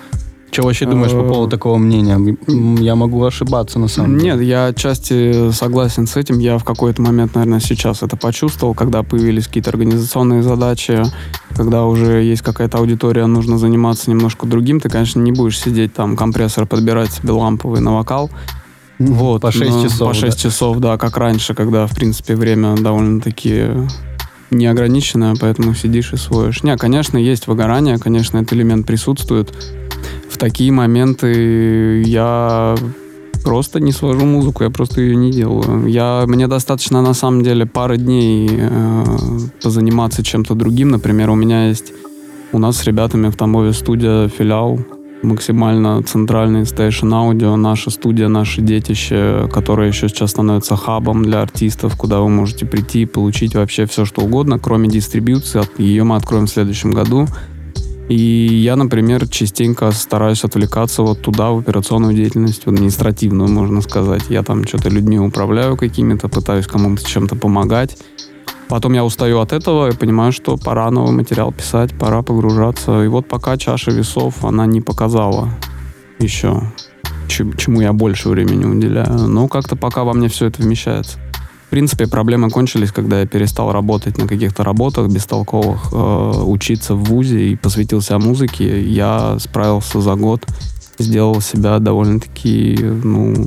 что 0.50 0.62
вообще 0.62 0.87
думаешь 0.87 1.12
по 1.12 1.22
поводу 1.22 1.50
такого 1.50 1.78
мнения? 1.78 2.37
Я 2.80 2.94
могу 2.94 3.22
ошибаться 3.24 3.78
на 3.78 3.88
самом 3.88 4.18
деле. 4.18 4.32
Нет, 4.32 4.40
я 4.42 4.66
отчасти 4.66 5.50
согласен 5.52 6.06
с 6.06 6.16
этим. 6.16 6.38
Я 6.38 6.58
в 6.58 6.64
какой-то 6.64 7.02
момент, 7.02 7.34
наверное, 7.34 7.61
сейчас 7.61 8.02
это 8.02 8.16
почувствовал, 8.16 8.74
когда 8.74 9.02
появились 9.02 9.46
какие-то 9.46 9.70
организационные 9.70 10.42
задачи, 10.42 11.02
когда 11.54 11.84
уже 11.84 12.22
есть 12.22 12.42
какая-то 12.42 12.78
аудитория, 12.78 13.26
нужно 13.26 13.58
заниматься 13.58 14.11
немножко 14.11 14.46
другим. 14.46 14.80
Ты, 14.80 14.88
конечно, 14.88 15.20
не 15.20 15.32
будешь 15.32 15.58
сидеть 15.58 15.94
там, 15.94 16.16
компрессор 16.16 16.66
подбирать 16.66 17.12
себе 17.12 17.32
ламповый 17.32 17.80
на 17.80 17.94
вокал. 17.94 18.30
Вот, 18.98 19.42
по 19.42 19.52
6 19.52 19.82
часов. 19.82 20.08
По 20.08 20.14
6 20.14 20.37
да. 20.37 20.42
часов, 20.42 20.78
да, 20.78 20.98
как 20.98 21.16
раньше, 21.16 21.54
когда, 21.54 21.87
в 21.87 21.94
принципе, 21.94 22.34
время 22.34 22.76
довольно-таки 22.76 23.66
неограниченное, 24.50 25.34
поэтому 25.38 25.74
сидишь 25.74 26.12
и 26.12 26.16
своешь. 26.16 26.62
Не, 26.62 26.76
конечно, 26.76 27.18
есть 27.18 27.46
выгорание, 27.46 27.98
конечно, 27.98 28.38
этот 28.38 28.54
элемент 28.54 28.87
присутствует 28.87 29.52
в 30.31 30.37
такие 30.37 30.73
моменты 30.73 32.03
я 32.03 32.75
просто 33.45 33.81
не 33.81 33.93
свожу 33.93 34.27
музыку, 34.27 34.64
я 34.64 34.71
просто 34.71 35.01
ее 35.01 35.17
не 35.17 35.31
делаю. 35.31 35.87
Я, 35.87 36.25
мне 36.27 36.47
достаточно, 36.47 37.03
на 37.03 37.14
самом 37.14 37.43
деле, 37.43 37.67
пары 37.67 37.97
дней 37.97 38.49
э, 38.51 39.05
позаниматься 39.62 40.23
чем-то 40.23 40.55
другим. 40.55 40.91
Например, 40.91 41.31
у 41.31 41.35
меня 41.35 41.69
есть 41.69 41.93
у 42.53 42.59
нас 42.59 42.79
с 42.79 42.85
ребятами 42.85 43.29
в 43.29 43.37
Тамбове 43.37 43.73
студия, 43.73 44.29
филиал, 44.29 44.81
максимально 45.23 46.03
центральный 46.03 46.64
стейшн 46.64 47.12
аудио, 47.12 47.57
наша 47.57 47.91
студия, 47.91 48.29
наше 48.29 48.61
детище, 48.62 49.49
которое 49.53 49.88
еще 49.88 50.09
сейчас 50.09 50.31
становится 50.31 50.77
хабом 50.77 51.25
для 51.25 51.43
артистов, 51.43 51.97
куда 51.97 52.21
вы 52.21 52.29
можете 52.29 52.67
прийти 52.67 53.03
и 53.03 53.07
получить 53.07 53.55
вообще 53.55 53.87
все, 53.87 54.05
что 54.05 54.23
угодно, 54.23 54.59
кроме 54.59 54.88
дистрибьюции. 54.88 55.62
Ее 55.79 56.05
мы 56.05 56.17
откроем 56.17 56.47
в 56.47 56.51
следующем 56.51 56.93
году. 56.93 57.27
И 58.09 58.14
я, 58.14 58.77
например, 58.77 59.29
частенько 59.29 59.90
стараюсь 59.92 60.42
отвлекаться 60.42 61.03
вот 61.03 61.21
туда, 61.21 61.51
в 61.51 61.59
операционную 61.59 62.14
деятельность, 62.14 62.64
в 62.64 62.68
административную, 62.68 63.51
можно 63.51 63.83
сказать. 63.83 64.23
Я 64.31 64.42
там 64.42 64.66
что-то 64.66 64.88
людьми 64.88 65.18
управляю 65.18 65.77
какими-то, 65.77 66.29
пытаюсь 66.29 66.66
кому-то 66.66 67.05
чем-то 67.05 67.37
помогать. 67.37 67.99
Потом 68.68 68.94
я 68.94 69.05
устаю 69.05 69.40
от 69.40 69.53
этого 69.53 69.90
и 69.90 69.97
понимаю, 69.97 70.33
что 70.33 70.57
пора 70.57 70.90
новый 70.90 71.12
материал 71.12 71.53
писать, 71.53 71.99
пора 71.99 72.23
погружаться. 72.23 73.03
И 73.03 73.09
вот 73.09 73.29
пока 73.29 73.57
чаша 73.59 73.90
весов, 73.90 74.44
она 74.44 74.66
не 74.66 74.81
показала 74.81 75.51
еще, 76.18 76.62
чему 77.29 77.81
я 77.83 77.92
больше 77.92 78.31
времени 78.31 78.64
уделяю. 78.64 79.29
Но 79.29 79.49
как-то 79.49 79.77
пока 79.77 80.05
во 80.05 80.14
мне 80.14 80.29
все 80.29 80.47
это 80.47 80.62
вмещается. 80.62 81.18
В 81.68 81.70
принципе, 81.70 82.07
проблемы 82.07 82.48
кончились, 82.48 82.92
когда 82.92 83.20
я 83.20 83.26
перестал 83.26 83.72
работать 83.72 84.16
на 84.16 84.26
каких-то 84.26 84.64
работах 84.64 85.11
бестолковых, 85.11 85.92
э, 85.92 86.42
учиться 86.46 86.94
в 86.94 87.04
ВУЗе 87.04 87.50
и 87.50 87.57
посвятил 87.57 88.00
себя 88.00 88.18
музыке. 88.18 88.83
Я 88.83 89.38
справился 89.38 90.00
за 90.00 90.14
год, 90.14 90.46
сделал 90.98 91.42
себя 91.42 91.78
довольно-таки, 91.78 92.74
ну, 93.04 93.46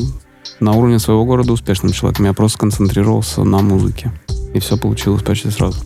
на 0.59 0.73
уровне 0.73 0.99
своего 0.99 1.25
города 1.25 1.51
успешным 1.51 1.93
человеком. 1.93 2.25
Я 2.25 2.33
просто 2.33 2.59
концентрировался 2.59 3.43
на 3.43 3.57
музыке. 3.57 4.11
И 4.53 4.59
все 4.59 4.77
получилось 4.77 5.23
почти 5.23 5.49
сразу. 5.49 5.79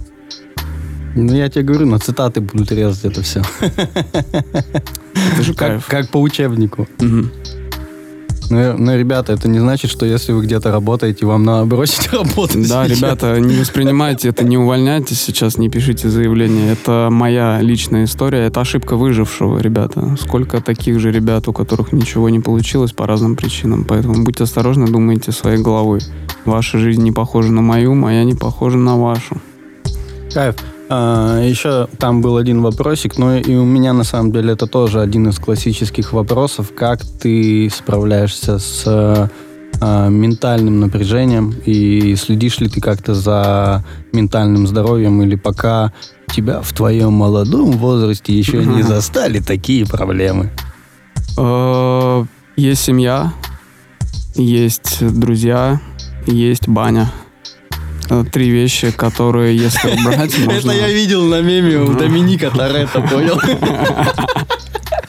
Ну, 1.15 1.33
я 1.33 1.47
тебе 1.47 1.63
говорю, 1.63 1.85
на 1.85 1.99
цитаты 1.99 2.41
будут 2.41 2.69
резать 2.73 3.05
это 3.05 3.21
все. 3.21 3.43
Это 3.61 5.41
же 5.41 5.53
кайф. 5.53 5.85
Как, 5.87 6.03
как 6.03 6.11
по 6.11 6.17
учебнику. 6.17 6.85
Угу. 6.99 7.29
Но, 8.49 8.57
ну, 8.57 8.73
но, 8.73 8.91
ну, 8.91 8.97
ребята, 8.97 9.33
это 9.33 9.47
не 9.47 9.59
значит, 9.59 9.89
что 9.91 10.05
если 10.05 10.31
вы 10.31 10.43
где-то 10.43 10.71
работаете, 10.71 11.25
вам 11.25 11.43
надо 11.43 11.65
бросить 11.65 12.07
работать. 12.13 12.67
Да, 12.67 12.87
сейчас. 12.87 12.97
ребята, 12.97 13.39
не 13.39 13.59
воспринимайте 13.59 14.29
это, 14.29 14.43
не 14.43 14.57
увольняйтесь 14.57 15.21
сейчас, 15.21 15.57
не 15.57 15.69
пишите 15.69 16.09
заявление. 16.09 16.73
Это 16.73 17.09
моя 17.11 17.59
личная 17.61 18.05
история, 18.05 18.45
это 18.45 18.61
ошибка 18.61 18.95
выжившего, 18.95 19.59
ребята. 19.59 20.15
Сколько 20.19 20.61
таких 20.61 20.99
же 20.99 21.11
ребят, 21.11 21.47
у 21.47 21.53
которых 21.53 21.91
ничего 21.93 22.29
не 22.29 22.39
получилось 22.39 22.91
по 22.91 23.07
разным 23.07 23.35
причинам. 23.35 23.85
Поэтому 23.85 24.23
будьте 24.23 24.43
осторожны, 24.43 24.87
думайте 24.87 25.31
своей 25.31 25.61
головой. 25.61 26.01
Ваша 26.45 26.77
жизнь 26.77 27.01
не 27.01 27.11
похожа 27.11 27.51
на 27.51 27.61
мою, 27.61 27.95
моя 27.95 28.23
не 28.23 28.35
похожа 28.35 28.77
на 28.77 28.97
вашу. 28.97 29.41
Кайф. 30.33 30.55
А, 30.87 31.41
еще 31.41 31.87
там 31.97 32.21
был 32.21 32.37
один 32.37 32.61
вопросик, 32.61 33.17
но 33.17 33.37
и 33.37 33.55
у 33.55 33.65
меня 33.65 33.93
на 33.93 34.03
самом 34.03 34.31
деле 34.31 34.53
это 34.53 34.67
тоже 34.67 35.01
один 35.01 35.29
из 35.29 35.39
классических 35.39 36.13
вопросов. 36.13 36.71
Как 36.75 37.01
ты 37.01 37.69
справляешься 37.69 38.59
с 38.59 38.83
а, 39.81 40.09
ментальным 40.09 40.79
напряжением 40.79 41.53
и 41.65 42.15
следишь 42.15 42.59
ли 42.59 42.69
ты 42.69 42.81
как-то 42.81 43.15
за 43.15 43.83
ментальным 44.13 44.67
здоровьем 44.67 45.21
или 45.23 45.35
пока 45.35 45.91
тебя 46.27 46.61
в 46.61 46.71
твоем 46.73 47.13
молодом 47.13 47.71
возрасте 47.71 48.33
еще 48.33 48.63
не 48.63 48.83
застали 48.83 49.39
такие 49.39 49.85
проблемы? 49.85 50.51
А, 51.37 52.25
есть 52.55 52.83
семья, 52.83 53.33
есть 54.35 54.99
друзья, 55.01 55.81
есть 56.27 56.67
баня. 56.67 57.11
Э, 58.09 58.23
три 58.31 58.49
вещи, 58.49 58.91
которые, 58.91 59.55
если 59.57 59.91
убрать, 59.91 60.37
можно... 60.45 60.71
Это 60.71 60.79
я 60.79 60.89
видел 60.89 61.23
на 61.25 61.41
меме 61.41 61.77
у 61.77 61.93
Доминика 61.93 62.51
Торетто, 62.51 63.01
понял? 63.01 63.39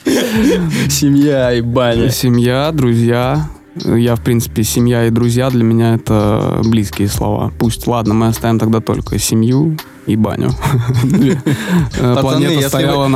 Семья 0.89 1.53
и 1.53 1.61
баня. 1.61 2.09
Семья, 2.09 2.71
друзья. 2.71 3.49
Я, 3.85 4.15
в 4.15 4.21
принципе, 4.21 4.63
семья 4.63 5.05
и 5.05 5.11
друзья 5.11 5.51
для 5.51 5.63
меня 5.63 5.93
это 5.95 6.61
близкие 6.63 7.07
слова. 7.07 7.51
Пусть, 7.59 7.85
ладно, 7.85 8.15
мы 8.15 8.27
оставим 8.27 8.57
тогда 8.57 8.79
только 8.79 9.19
семью 9.19 9.77
и 10.07 10.15
баню. 10.15 10.51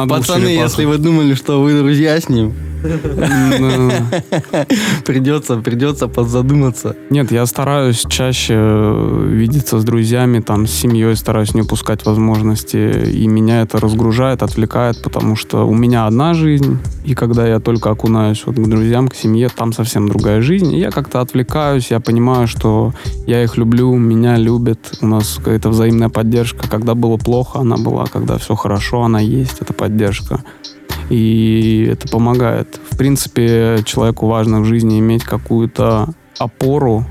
Пацаны, 0.09 0.47
если 0.47 0.85
вы 0.85 0.97
думали, 0.99 1.33
что 1.33 1.61
вы 1.61 1.73
друзья 1.79 2.19
с 2.19 2.29
ним, 2.29 2.53
Придется, 5.05 5.57
придется 5.57 6.07
подзадуматься. 6.07 6.95
Нет, 7.09 7.31
я 7.31 7.45
стараюсь 7.45 8.05
чаще 8.09 8.55
э, 8.57 9.27
видеться 9.29 9.79
с 9.79 9.83
друзьями, 9.83 10.39
там, 10.39 10.65
с 10.65 10.71
семьей, 10.71 11.15
стараюсь 11.15 11.53
не 11.53 11.61
упускать 11.61 12.05
возможности. 12.05 13.11
И 13.11 13.27
меня 13.27 13.61
это 13.61 13.79
разгружает, 13.79 14.41
отвлекает, 14.41 15.01
потому 15.03 15.35
что 15.35 15.67
у 15.67 15.75
меня 15.75 16.07
одна 16.07 16.33
жизнь, 16.33 16.79
и 17.05 17.13
когда 17.13 17.47
я 17.47 17.59
только 17.59 17.91
окунаюсь 17.91 18.43
вот 18.45 18.55
к 18.55 18.67
друзьям, 18.67 19.07
к 19.07 19.15
семье, 19.15 19.49
там 19.49 19.73
совсем 19.73 20.07
другая 20.07 20.41
жизнь. 20.41 20.73
И 20.73 20.79
я 20.79 20.91
как-то 20.91 21.21
отвлекаюсь, 21.21 21.91
я 21.91 21.99
понимаю, 21.99 22.47
что 22.47 22.93
я 23.27 23.43
их 23.43 23.57
люблю, 23.57 23.95
меня 23.95 24.37
любят, 24.37 24.97
у 25.01 25.07
нас 25.07 25.35
какая-то 25.37 25.69
взаимная 25.69 26.09
поддержка. 26.09 26.69
Когда 26.69 26.95
было 26.95 27.17
плохо, 27.17 27.59
она 27.59 27.77
была, 27.77 28.05
когда 28.05 28.37
все 28.37 28.55
хорошо, 28.55 29.03
она 29.03 29.19
есть, 29.19 29.61
эта 29.61 29.73
поддержка 29.73 30.43
и 31.11 31.89
это 31.91 32.07
помогает. 32.07 32.79
В 32.89 32.95
принципе, 32.95 33.83
человеку 33.85 34.27
важно 34.27 34.61
в 34.61 34.65
жизни 34.65 34.97
иметь 34.99 35.25
какую-то 35.25 36.13
опору, 36.39 37.05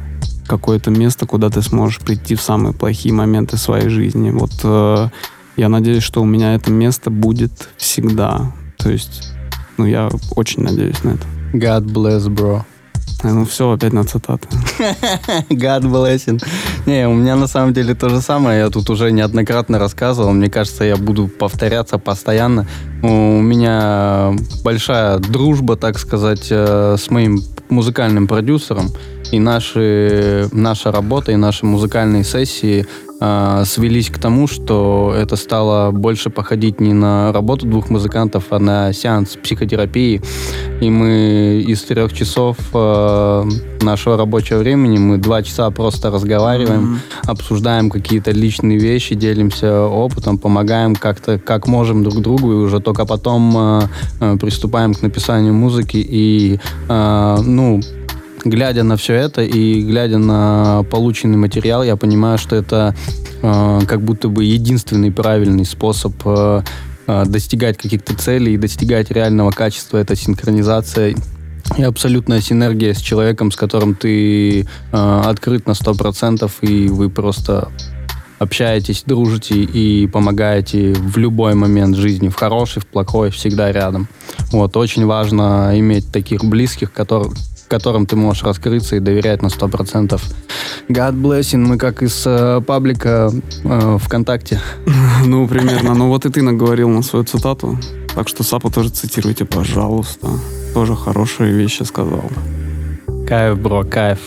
какое-то 0.47 0.91
место, 0.91 1.27
куда 1.27 1.51
ты 1.51 1.61
сможешь 1.61 2.01
прийти 2.01 2.35
в 2.35 2.41
самые 2.41 2.73
плохие 2.73 3.13
моменты 3.13 3.59
своей 3.59 3.91
жизни. 3.91 4.31
Вот 4.31 4.53
э, 4.65 5.09
я 5.57 5.69
надеюсь, 5.69 6.03
что 6.03 6.23
у 6.23 6.25
меня 6.25 6.55
это 6.55 6.71
место 6.71 7.11
будет 7.11 7.69
всегда. 7.77 8.53
То 8.79 8.91
есть, 8.91 9.35
ну, 9.77 9.85
я 9.85 10.09
очень 10.35 10.63
надеюсь 10.63 11.05
на 11.05 11.11
это. 11.11 11.27
God 11.53 11.85
bless, 11.85 12.27
bro. 12.27 12.63
Ну 13.23 13.45
все, 13.45 13.71
опять 13.71 13.93
на 13.93 14.05
цитаты. 14.05 14.49
God 15.51 15.83
blessing. 15.83 16.43
Не, 16.87 17.07
у 17.09 17.15
меня 17.15 17.37
на 17.37 17.47
самом 17.47 17.73
деле 17.73 17.95
то 17.95 18.09
же 18.09 18.21
самое. 18.21 18.61
Я 18.61 18.71
тут 18.71 18.89
уже 18.91 19.13
неоднократно 19.13 19.79
рассказывал. 19.79 20.33
Мне 20.33 20.49
кажется, 20.49 20.85
я 20.85 20.97
буду 20.97 21.29
повторяться 21.29 21.99
постоянно. 21.99 22.67
У 23.03 23.41
меня 23.41 24.33
большая 24.65 25.19
дружба, 25.19 25.77
так 25.77 25.99
сказать, 25.99 26.49
э, 26.51 26.97
с 26.99 27.11
моим 27.11 27.43
музыкальным 27.69 28.27
продюсером. 28.27 28.89
И 29.33 29.39
наши, 29.39 30.49
наша 30.53 30.91
работа, 30.91 31.33
и 31.33 31.37
наши 31.37 31.65
музыкальные 31.67 32.25
сессии 32.25 32.87
э, 33.21 33.63
свелись 33.67 34.11
к 34.11 34.19
тому, 34.19 34.47
что 34.47 35.15
это 35.17 35.37
стало 35.37 35.91
больше 35.91 36.31
походить 36.31 36.81
не 36.81 36.93
на 36.93 37.33
работу 37.33 37.67
двух 37.67 37.91
музыкантов, 37.91 38.45
а 38.51 38.59
на 38.59 38.93
сеанс 38.93 39.37
психотерапии. 39.37 40.21
И 40.81 40.91
мы 40.91 41.65
из 41.67 41.83
трех 41.83 42.13
часов 42.13 42.57
э, 42.73 43.45
нашего 43.83 44.17
рабочего 44.17 44.59
времени 44.59 44.99
мы 44.99 45.19
два 45.19 45.43
часа 45.43 45.71
просто 45.71 46.11
разговариваем, 46.11 46.95
mm-hmm. 46.95 47.31
обсуждаем 47.31 47.91
какие-то 47.91 48.31
личные 48.31 48.79
вещи, 48.79 49.15
делимся 49.15 49.83
опытом, 49.83 50.39
помогаем 50.39 50.97
как-то, 50.97 51.39
как 51.39 51.67
можем 51.67 52.03
друг 52.03 52.21
другу, 52.21 52.53
и 52.53 52.57
уже 52.57 52.81
только 52.81 53.07
потом 53.07 53.57
э, 53.57 53.83
э, 54.21 54.37
приступаем 54.39 54.95
к 54.95 55.03
написанию 55.03 55.55
музыки. 55.55 55.97
И, 55.97 56.59
э, 56.89 57.39
ну, 57.45 57.81
глядя 58.45 58.83
на 58.83 58.97
все 58.97 59.15
это 59.15 59.43
и 59.43 59.83
глядя 59.83 60.19
на 60.19 60.85
полученный 60.91 61.37
материал, 61.37 61.83
я 61.83 61.97
понимаю, 61.97 62.39
что 62.39 62.57
это 62.57 62.95
э, 63.43 63.81
как 63.87 64.03
будто 64.03 64.29
бы 64.29 64.45
единственный 64.45 65.13
правильный 65.13 65.65
способ 65.65 66.15
э, 66.25 66.63
э, 67.07 67.25
достигать 67.27 67.77
каких-то 67.77 68.15
целей 68.17 68.55
и 68.55 68.59
достигать 68.59 69.11
реального 69.11 69.51
качества. 69.51 69.99
Это 69.99 70.17
синхронизация 70.17 71.15
и 71.77 71.83
абсолютная 71.83 72.41
синергия 72.41 72.95
с 72.95 73.01
человеком, 73.01 73.51
с 73.51 73.57
которым 73.57 73.95
ты 73.95 74.61
э, 74.61 74.65
открыт 74.93 75.67
на 75.67 75.73
100%, 75.73 76.51
и 76.63 76.89
вы 76.89 77.11
просто 77.11 77.69
общаетесь, 78.39 79.05
дружите 79.07 79.55
и 79.55 80.07
помогаете 80.07 80.95
в 80.95 81.19
любой 81.19 81.55
момент 81.55 81.95
жизни, 81.97 82.29
в 82.29 82.35
хороший, 82.35 82.81
в 82.81 82.87
плохой, 82.87 83.31
всегда 83.31 83.71
рядом. 83.71 84.09
Вот, 84.51 84.77
очень 84.77 85.05
важно 85.05 85.73
иметь 85.79 86.11
таких 86.11 86.43
близких, 86.43 86.91
которые, 86.91 87.33
которым 87.71 88.05
ты 88.07 88.17
можешь 88.17 88.43
раскрыться 88.43 88.97
и 88.97 89.01
доверять 89.01 89.43
на 89.43 89.47
100%. 89.47 90.21
God 90.89 91.15
blessing, 91.15 91.59
мы 91.59 91.79
как 91.79 92.03
из 92.03 92.25
э, 92.27 92.61
паблика 92.67 93.31
э, 93.65 93.99
ВКонтакте. 93.99 94.61
Ну, 95.25 95.47
примерно. 95.49 95.95
Ну, 95.95 96.09
вот 96.09 96.27
и 96.27 96.31
ты 96.31 96.43
наговорил 96.43 96.89
на 96.89 97.03
свою 97.03 97.25
цитату. 97.25 97.79
Так 98.15 98.29
что 98.29 98.43
Сапу 98.43 98.71
тоже 98.71 98.89
цитируйте, 98.91 99.45
пожалуйста. 99.45 100.29
Тоже 100.75 100.97
хорошие 100.97 101.53
вещи 101.53 101.85
сказал. 101.85 102.25
Кайф, 103.29 103.59
бро, 103.59 103.85
кайф. 103.85 104.19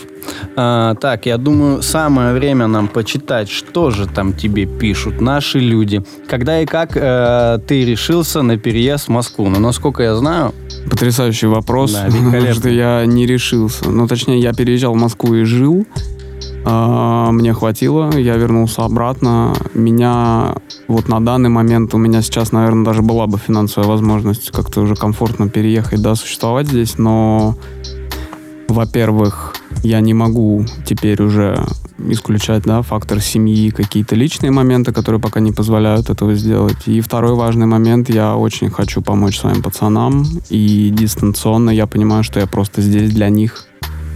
А, 0.56 0.94
так, 0.94 1.26
я 1.26 1.38
думаю, 1.38 1.82
самое 1.82 2.32
время 2.32 2.66
нам 2.66 2.88
почитать, 2.88 3.50
что 3.50 3.90
же 3.90 4.06
там 4.06 4.32
тебе 4.32 4.66
пишут 4.66 5.20
наши 5.20 5.58
люди. 5.58 6.04
Когда 6.28 6.60
и 6.60 6.66
как 6.66 6.96
э, 6.96 7.58
ты 7.66 7.84
решился 7.84 8.42
на 8.42 8.56
переезд 8.56 9.06
в 9.06 9.10
Москву? 9.10 9.48
Ну, 9.48 9.58
насколько 9.60 10.02
я 10.02 10.14
знаю... 10.14 10.52
Потрясающий 10.90 11.46
вопрос. 11.46 11.92
Да, 11.92 12.06
великолепно. 12.08 12.54
что 12.54 12.68
я 12.68 13.06
не 13.06 13.26
решился. 13.26 13.88
Ну, 13.90 14.06
точнее, 14.06 14.40
я 14.40 14.52
переезжал 14.52 14.94
в 14.94 14.98
Москву 14.98 15.34
и 15.34 15.44
жил. 15.44 15.86
А, 16.66 17.30
Мне 17.30 17.52
хватило, 17.52 18.16
я 18.16 18.36
вернулся 18.36 18.84
обратно. 18.84 19.54
Меня 19.74 20.54
вот 20.88 21.08
на 21.08 21.20
данный 21.24 21.50
момент 21.50 21.94
у 21.94 21.98
меня 21.98 22.22
сейчас, 22.22 22.52
наверное, 22.52 22.84
даже 22.84 23.02
была 23.02 23.26
бы 23.26 23.38
финансовая 23.38 23.88
возможность 23.88 24.50
как-то 24.50 24.80
уже 24.80 24.94
комфортно 24.94 25.48
переехать, 25.48 26.00
да, 26.00 26.14
существовать 26.14 26.68
здесь, 26.68 26.96
но, 26.98 27.56
во-первых, 28.68 29.54
я 29.84 30.00
не 30.00 30.14
могу 30.14 30.64
теперь 30.86 31.22
уже 31.22 31.62
исключать, 31.98 32.64
да, 32.64 32.80
фактор 32.82 33.20
семьи, 33.20 33.70
какие-то 33.70 34.16
личные 34.16 34.50
моменты, 34.50 34.92
которые 34.92 35.20
пока 35.20 35.40
не 35.40 35.52
позволяют 35.52 36.08
этого 36.08 36.34
сделать. 36.34 36.86
И 36.86 37.00
второй 37.00 37.34
важный 37.34 37.66
момент, 37.66 38.08
я 38.08 38.34
очень 38.34 38.70
хочу 38.70 39.02
помочь 39.02 39.38
своим 39.38 39.62
пацанам, 39.62 40.26
и 40.48 40.90
дистанционно 40.90 41.70
я 41.70 41.86
понимаю, 41.86 42.24
что 42.24 42.40
я 42.40 42.46
просто 42.46 42.80
здесь 42.80 43.12
для 43.12 43.28
них 43.28 43.66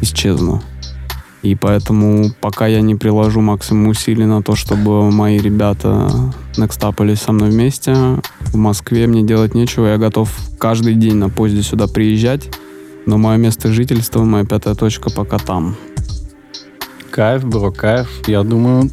исчезну. 0.01 0.63
И 1.43 1.55
поэтому 1.55 2.31
пока 2.41 2.67
я 2.67 2.81
не 2.81 2.95
приложу 2.95 3.43
максимум 3.43 3.89
усилий 3.89 4.25
на 4.25 4.43
то, 4.43 4.57
чтобы 4.57 5.11
мои 5.11 5.39
ребята 5.39 6.11
некстапались 6.57 7.21
со 7.21 7.33
мной 7.33 7.51
вместе, 7.51 7.95
в 8.41 8.57
Москве 8.57 9.07
мне 9.07 9.23
делать 9.23 9.55
нечего. 9.55 9.87
Я 9.87 9.99
готов 9.99 10.35
каждый 10.59 10.95
день 10.95 11.17
на 11.17 11.29
поезде 11.29 11.63
сюда 11.63 11.87
приезжать, 11.87 12.49
но 13.07 13.19
мое 13.19 13.37
место 13.39 13.69
жительства, 13.73 14.25
моя 14.25 14.45
пятая 14.45 14.75
точка 14.75 15.11
пока 15.11 15.39
там. 15.39 15.77
Кайф, 17.11 17.45
бро, 17.45 17.73
кайф. 17.73 18.09
Я 18.27 18.43
думаю, 18.43 18.91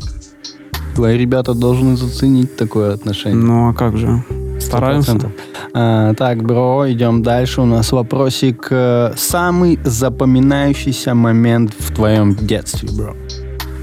твои 0.96 1.18
ребята 1.18 1.54
должны 1.54 1.96
заценить 1.98 2.56
такое 2.56 2.94
отношение. 2.94 3.44
Ну 3.44 3.70
а 3.70 3.74
как 3.74 3.98
же? 3.98 4.24
Стараемся. 4.60 5.12
100%. 5.12 5.32
А, 5.74 6.14
так, 6.14 6.42
бро, 6.44 6.86
идем 6.90 7.22
дальше. 7.22 7.62
У 7.62 7.66
нас 7.66 7.92
вопросик. 7.92 8.68
э, 8.72 9.14
Самый 9.18 9.78
запоминающийся 9.84 11.14
момент 11.14 11.74
в 11.78 11.94
твоем 11.94 12.36
детстве, 12.36 12.90
бро? 12.98 13.16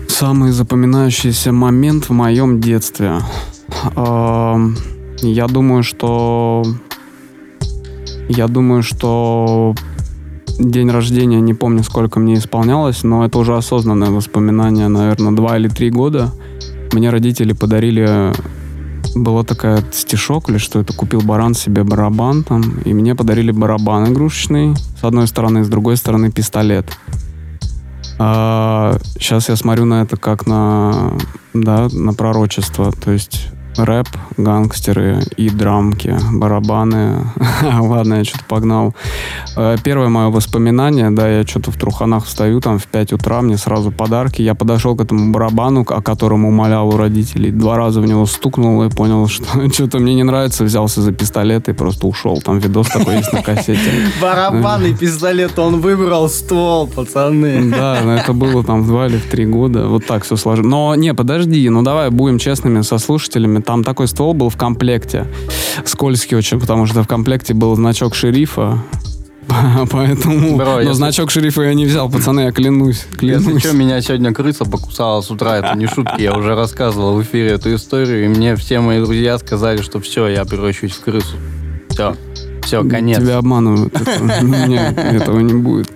Самый 0.09 0.53
запоминающийся 0.53 1.53
момент 1.53 2.09
в 2.09 2.13
моем 2.13 2.61
детстве. 2.61 3.19
Я 3.95 5.47
думаю, 5.49 5.83
что... 5.83 6.65
Я 8.29 8.49
думаю, 8.49 8.83
что 8.83 9.75
день 10.71 10.91
рождения, 10.91 11.41
не 11.41 11.55
помню, 11.55 11.83
сколько 11.83 12.21
мне 12.21 12.35
исполнялось, 12.35 13.03
но 13.03 13.25
это 13.25 13.39
уже 13.39 13.57
осознанное 13.57 14.11
воспоминание, 14.11 14.89
наверное, 14.89 15.33
два 15.33 15.59
или 15.59 15.69
три 15.69 15.91
года. 15.91 16.33
Мне 16.93 17.11
родители 17.11 17.53
подарили... 17.53 18.33
Была 19.15 19.43
такая 19.43 19.85
стишок 19.93 20.49
или 20.49 20.57
что 20.57 20.81
это, 20.81 20.95
купил 20.95 21.21
баран 21.21 21.55
себе 21.55 21.85
барабан 21.85 22.45
там, 22.45 22.79
и 22.85 22.95
мне 22.95 23.15
подарили 23.15 23.51
барабан 23.51 24.11
игрушечный, 24.11 24.75
с 24.77 25.05
одной 25.05 25.27
стороны, 25.27 25.65
с 25.65 25.69
другой 25.69 25.99
стороны 25.99 26.31
пистолет. 26.31 26.87
сейчас 28.17 29.49
я 29.49 29.57
смотрю 29.57 29.85
на 29.85 30.03
это 30.03 30.17
как 30.17 30.47
на, 30.47 31.13
да, 31.53 31.89
на 31.93 32.15
пророчество, 32.15 32.93
то 32.93 33.11
есть 33.11 33.49
рэп, 33.77 34.09
гангстеры 34.37 35.21
и 35.37 35.51
драмки, 35.51 36.17
барабаны. 36.33 37.27
Ладно, 37.81 38.15
я 38.15 38.25
что-то 38.25 38.45
погнал. 38.45 38.95
Э, 39.57 39.77
Первое 39.83 40.09
мое 40.09 40.29
воспоминание, 40.29 41.11
да, 41.11 41.29
я 41.29 41.47
что-то 41.47 41.71
в 41.71 41.77
труханах 41.77 42.27
встаю, 42.27 42.61
там 42.61 42.79
в 42.79 42.87
5 42.87 43.15
утра, 43.15 43.41
мне 43.41 43.57
сразу 43.57 43.91
подарки. 43.91 44.43
Я 44.43 44.55
подошел 44.55 44.97
к 44.97 45.01
этому 45.01 45.33
барабану, 45.33 45.87
о 45.89 46.03
котором 46.03 46.45
умолял 46.45 46.89
у 46.89 46.97
родителей. 46.97 47.51
Два 47.51 47.77
раза 47.77 48.01
в 48.01 48.07
него 48.07 48.27
стукнул 48.27 48.83
и 48.85 48.91
понял, 48.91 49.27
что 49.29 49.71
что-то 49.71 49.99
мне 49.99 50.15
не 50.15 50.23
нравится, 50.23 50.65
взялся 50.65 51.01
за 51.01 51.13
пистолет 51.13 51.69
и 51.69 51.73
просто 51.73 52.07
ушел. 52.07 52.41
Там 52.41 52.59
видос 52.59 52.89
такой 52.89 53.17
есть 53.17 53.33
на 53.33 53.43
кассете. 53.43 53.81
Барабан 54.21 54.85
и 54.85 54.95
пистолет, 54.95 55.59
он 55.59 55.81
выбрал 55.81 56.29
ствол, 56.29 56.87
пацаны. 56.87 57.71
Да, 57.71 58.01
но 58.05 58.17
это 58.17 58.33
было 58.33 58.63
там 58.63 58.83
в 58.83 58.87
два 58.87 59.07
или 59.07 59.17
в 59.17 59.27
три 59.31 59.47
года. 59.47 59.87
Вот 59.87 60.07
так 60.07 60.25
все 60.25 60.37
сложилось. 60.37 60.71
Но 60.71 60.95
не, 60.95 61.15
подожди, 61.15 61.69
ну 61.69 61.83
давай 61.83 62.11
будем 62.11 62.39
честными 62.39 62.83
со 62.83 62.99
слушателями. 62.99 63.62
Там 63.65 63.85
такой 63.85 64.09
ствол 64.09 64.35
был 64.35 64.49
в 64.51 64.57
комплекте. 64.57 65.27
Скользкий 65.85 66.37
очень, 66.37 66.61
потому 66.61 66.87
что 66.87 67.03
в 67.03 67.09
комплекте 67.09 67.55
был 67.55 67.75
значок 67.77 68.15
шерифа. 68.15 68.79
Поэтому... 69.91 70.57
Бро, 70.57 70.67
но 70.75 70.81
если- 70.81 70.93
значок 70.95 71.31
шерифа 71.31 71.63
я 71.63 71.75
не 71.75 71.85
взял, 71.87 72.09
пацаны, 72.11 72.41
я 72.43 72.53
клянусь. 72.53 73.07
Если 73.21 73.43
Клянусь. 73.45 73.63
что, 73.63 73.73
меня 73.75 74.01
сегодня 74.01 74.33
крыса 74.33 74.65
покусала 74.65 75.21
с 75.21 75.31
утра, 75.31 75.59
это 75.59 75.77
не 75.77 75.87
шутки, 75.87 76.21
я 76.23 76.35
уже 76.35 76.55
рассказывал 76.55 77.15
в 77.17 77.23
эфире 77.23 77.51
эту 77.53 77.75
историю, 77.75 78.25
и 78.25 78.29
мне 78.29 78.57
все 78.57 78.81
мои 78.81 79.01
друзья 79.01 79.39
сказали, 79.39 79.83
что 79.83 80.01
все, 80.01 80.29
я 80.29 80.45
превращусь 80.45 80.93
в 80.93 81.01
крысу. 81.03 81.37
Все, 81.91 82.17
все, 82.65 82.85
конец. 82.85 83.19
Тебя 83.19 83.39
обманывают. 83.39 83.93
Нет, 84.43 84.97
этого 84.97 85.41
не 85.41 85.55
будет. 85.55 85.91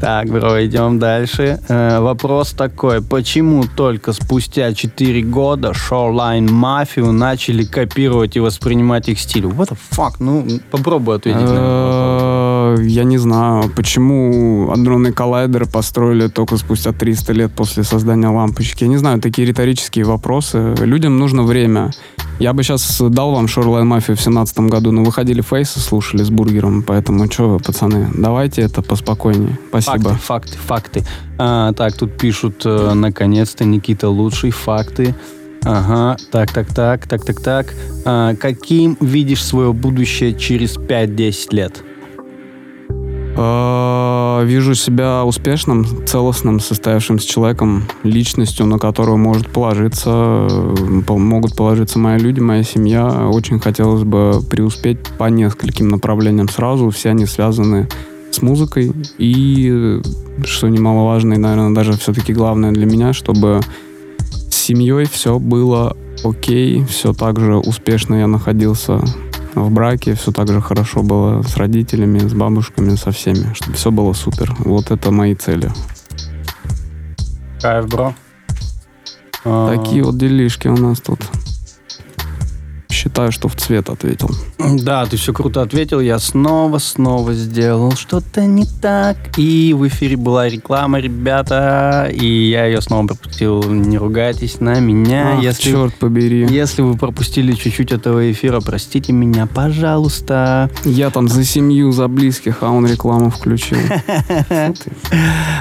Так, 0.00 0.28
бро, 0.28 0.64
идем 0.64 0.98
дальше. 0.98 1.58
Э, 1.68 2.00
вопрос 2.00 2.52
такой. 2.52 3.00
Почему 3.00 3.64
только 3.64 4.12
спустя 4.12 4.74
4 4.74 5.22
года 5.22 5.70
Shoreline 5.72 6.48
Mafia 6.48 7.10
начали 7.10 7.64
копировать 7.64 8.36
и 8.36 8.40
воспринимать 8.40 9.08
их 9.08 9.18
стиль? 9.18 9.44
What 9.44 9.70
the 9.70 9.78
fuck? 9.90 10.16
Ну, 10.18 10.46
попробуй 10.70 11.16
ответить 11.16 11.40
на. 11.40 12.74
Э, 12.78 12.82
Я 12.82 13.04
не 13.04 13.18
знаю, 13.18 13.70
почему 13.74 14.70
адронный 14.72 15.12
коллайдер 15.12 15.66
построили 15.66 16.28
только 16.28 16.56
спустя 16.56 16.92
300 16.92 17.32
лет 17.32 17.52
после 17.52 17.84
создания 17.84 18.28
лампочки. 18.28 18.84
Я 18.84 18.88
не 18.88 18.96
знаю, 18.98 19.20
такие 19.20 19.46
риторические 19.48 20.04
вопросы. 20.04 20.74
Людям 20.80 21.18
нужно 21.18 21.44
время. 21.44 21.92
Я 22.40 22.52
бы 22.52 22.62
сейчас 22.62 23.00
дал 23.00 23.32
вам 23.32 23.46
Shoreline 23.46 23.88
Mafia 23.88 24.14
в 24.14 24.20
семнадцатом 24.20 24.68
году, 24.68 24.90
но 24.90 25.04
выходили 25.04 25.40
фейсы, 25.40 25.78
слушали 25.78 26.24
с 26.24 26.30
бургером, 26.30 26.82
поэтому 26.82 27.30
что 27.30 27.48
вы, 27.48 27.58
пацаны, 27.58 28.10
давайте 28.14 28.62
это 28.62 28.82
поспокойнее. 28.82 29.56
Спасибо. 29.68 30.10
Факты, 30.10 30.18
факты, 30.18 30.58
факты. 30.58 31.04
А, 31.38 31.72
так, 31.72 31.96
тут 31.96 32.18
пишут, 32.18 32.62
э, 32.64 32.92
наконец-то, 32.94 33.64
Никита 33.64 34.08
лучший, 34.08 34.50
факты. 34.50 35.14
Ага, 35.62 36.16
так, 36.30 36.52
так, 36.52 36.74
так, 36.74 37.06
так, 37.06 37.24
так, 37.24 37.40
так. 37.40 37.74
А, 38.04 38.34
каким 38.34 38.96
видишь 39.00 39.42
свое 39.42 39.72
будущее 39.72 40.34
через 40.34 40.76
5-10 40.76 41.54
лет? 41.54 41.84
Э, 43.36 44.14
Вижу 44.44 44.74
себя 44.74 45.24
успешным, 45.24 45.86
целостным, 46.06 46.60
состоявшимся 46.60 47.26
человеком, 47.26 47.84
личностью, 48.02 48.66
на 48.66 48.78
которую 48.78 49.16
может 49.16 49.48
положиться, 49.48 50.46
э, 50.50 51.12
могут 51.12 51.56
положиться 51.56 51.98
мои 51.98 52.18
люди, 52.18 52.40
моя 52.40 52.62
семья. 52.62 53.28
Очень 53.28 53.60
хотелось 53.60 54.04
бы 54.04 54.40
преуспеть 54.48 54.98
по 55.18 55.24
нескольким 55.30 55.88
направлениям 55.88 56.48
сразу. 56.48 56.90
Все 56.90 57.10
они 57.10 57.26
связаны 57.26 57.88
с 58.30 58.42
музыкой. 58.42 58.92
И, 59.18 60.00
что 60.44 60.68
немаловажно, 60.68 61.34
и, 61.34 61.38
наверное, 61.38 61.74
даже 61.74 61.92
все-таки 61.94 62.32
главное 62.32 62.72
для 62.72 62.86
меня, 62.86 63.12
чтобы 63.12 63.60
с 64.50 64.54
семьей 64.54 65.06
все 65.06 65.38
было 65.38 65.96
окей, 66.22 66.84
все 66.84 67.12
так 67.12 67.40
же 67.40 67.56
успешно 67.56 68.16
я 68.16 68.26
находился 68.26 69.02
в 69.54 69.70
браке, 69.70 70.14
все 70.14 70.32
так 70.32 70.48
же 70.48 70.60
хорошо 70.60 71.02
было 71.02 71.42
с 71.42 71.56
родителями, 71.56 72.18
с 72.18 72.34
бабушками, 72.34 72.96
со 72.96 73.10
всеми, 73.10 73.52
чтобы 73.54 73.74
все 73.74 73.90
было 73.90 74.12
супер. 74.12 74.54
Вот 74.58 74.90
это 74.90 75.10
мои 75.10 75.34
цели. 75.34 75.70
Кайф, 77.60 77.88
бро. 77.88 78.14
А, 79.44 79.76
Такие 79.76 80.02
вот 80.02 80.16
делишки 80.18 80.68
у 80.68 80.76
нас 80.76 81.00
тут. 81.00 81.20
Считаю, 83.04 83.32
что 83.32 83.48
в 83.48 83.56
цвет 83.56 83.90
ответил. 83.90 84.30
Да, 84.58 85.04
ты 85.04 85.16
все 85.16 85.32
круто 85.32 85.60
ответил. 85.60 86.00
Я 86.00 86.18
снова, 86.18 86.78
снова 86.78 87.34
сделал 87.34 87.92
что-то 87.92 88.46
не 88.46 88.64
так. 88.64 89.16
И 89.36 89.74
в 89.76 89.86
эфире 89.88 90.16
была 90.16 90.48
реклама, 90.48 91.00
ребята. 91.00 92.08
И 92.10 92.48
я 92.48 92.64
ее 92.64 92.80
снова 92.80 93.08
пропустил. 93.08 93.62
Не 93.64 93.98
ругайтесь 93.98 94.60
на 94.60 94.80
меня. 94.80 95.34
Ах, 95.36 95.42
если, 95.42 95.70
черт 95.70 95.94
побери. 95.96 96.46
если 96.48 96.80
вы 96.80 96.96
пропустили 96.96 97.52
чуть-чуть 97.52 97.92
этого 97.92 98.30
эфира, 98.32 98.60
простите 98.60 99.12
меня, 99.12 99.46
пожалуйста. 99.46 100.70
Я 100.84 101.10
там 101.10 101.28
за 101.28 101.44
семью, 101.44 101.92
за 101.92 102.08
близких, 102.08 102.62
а 102.62 102.70
он 102.70 102.86
рекламу 102.86 103.30
включил. 103.30 103.78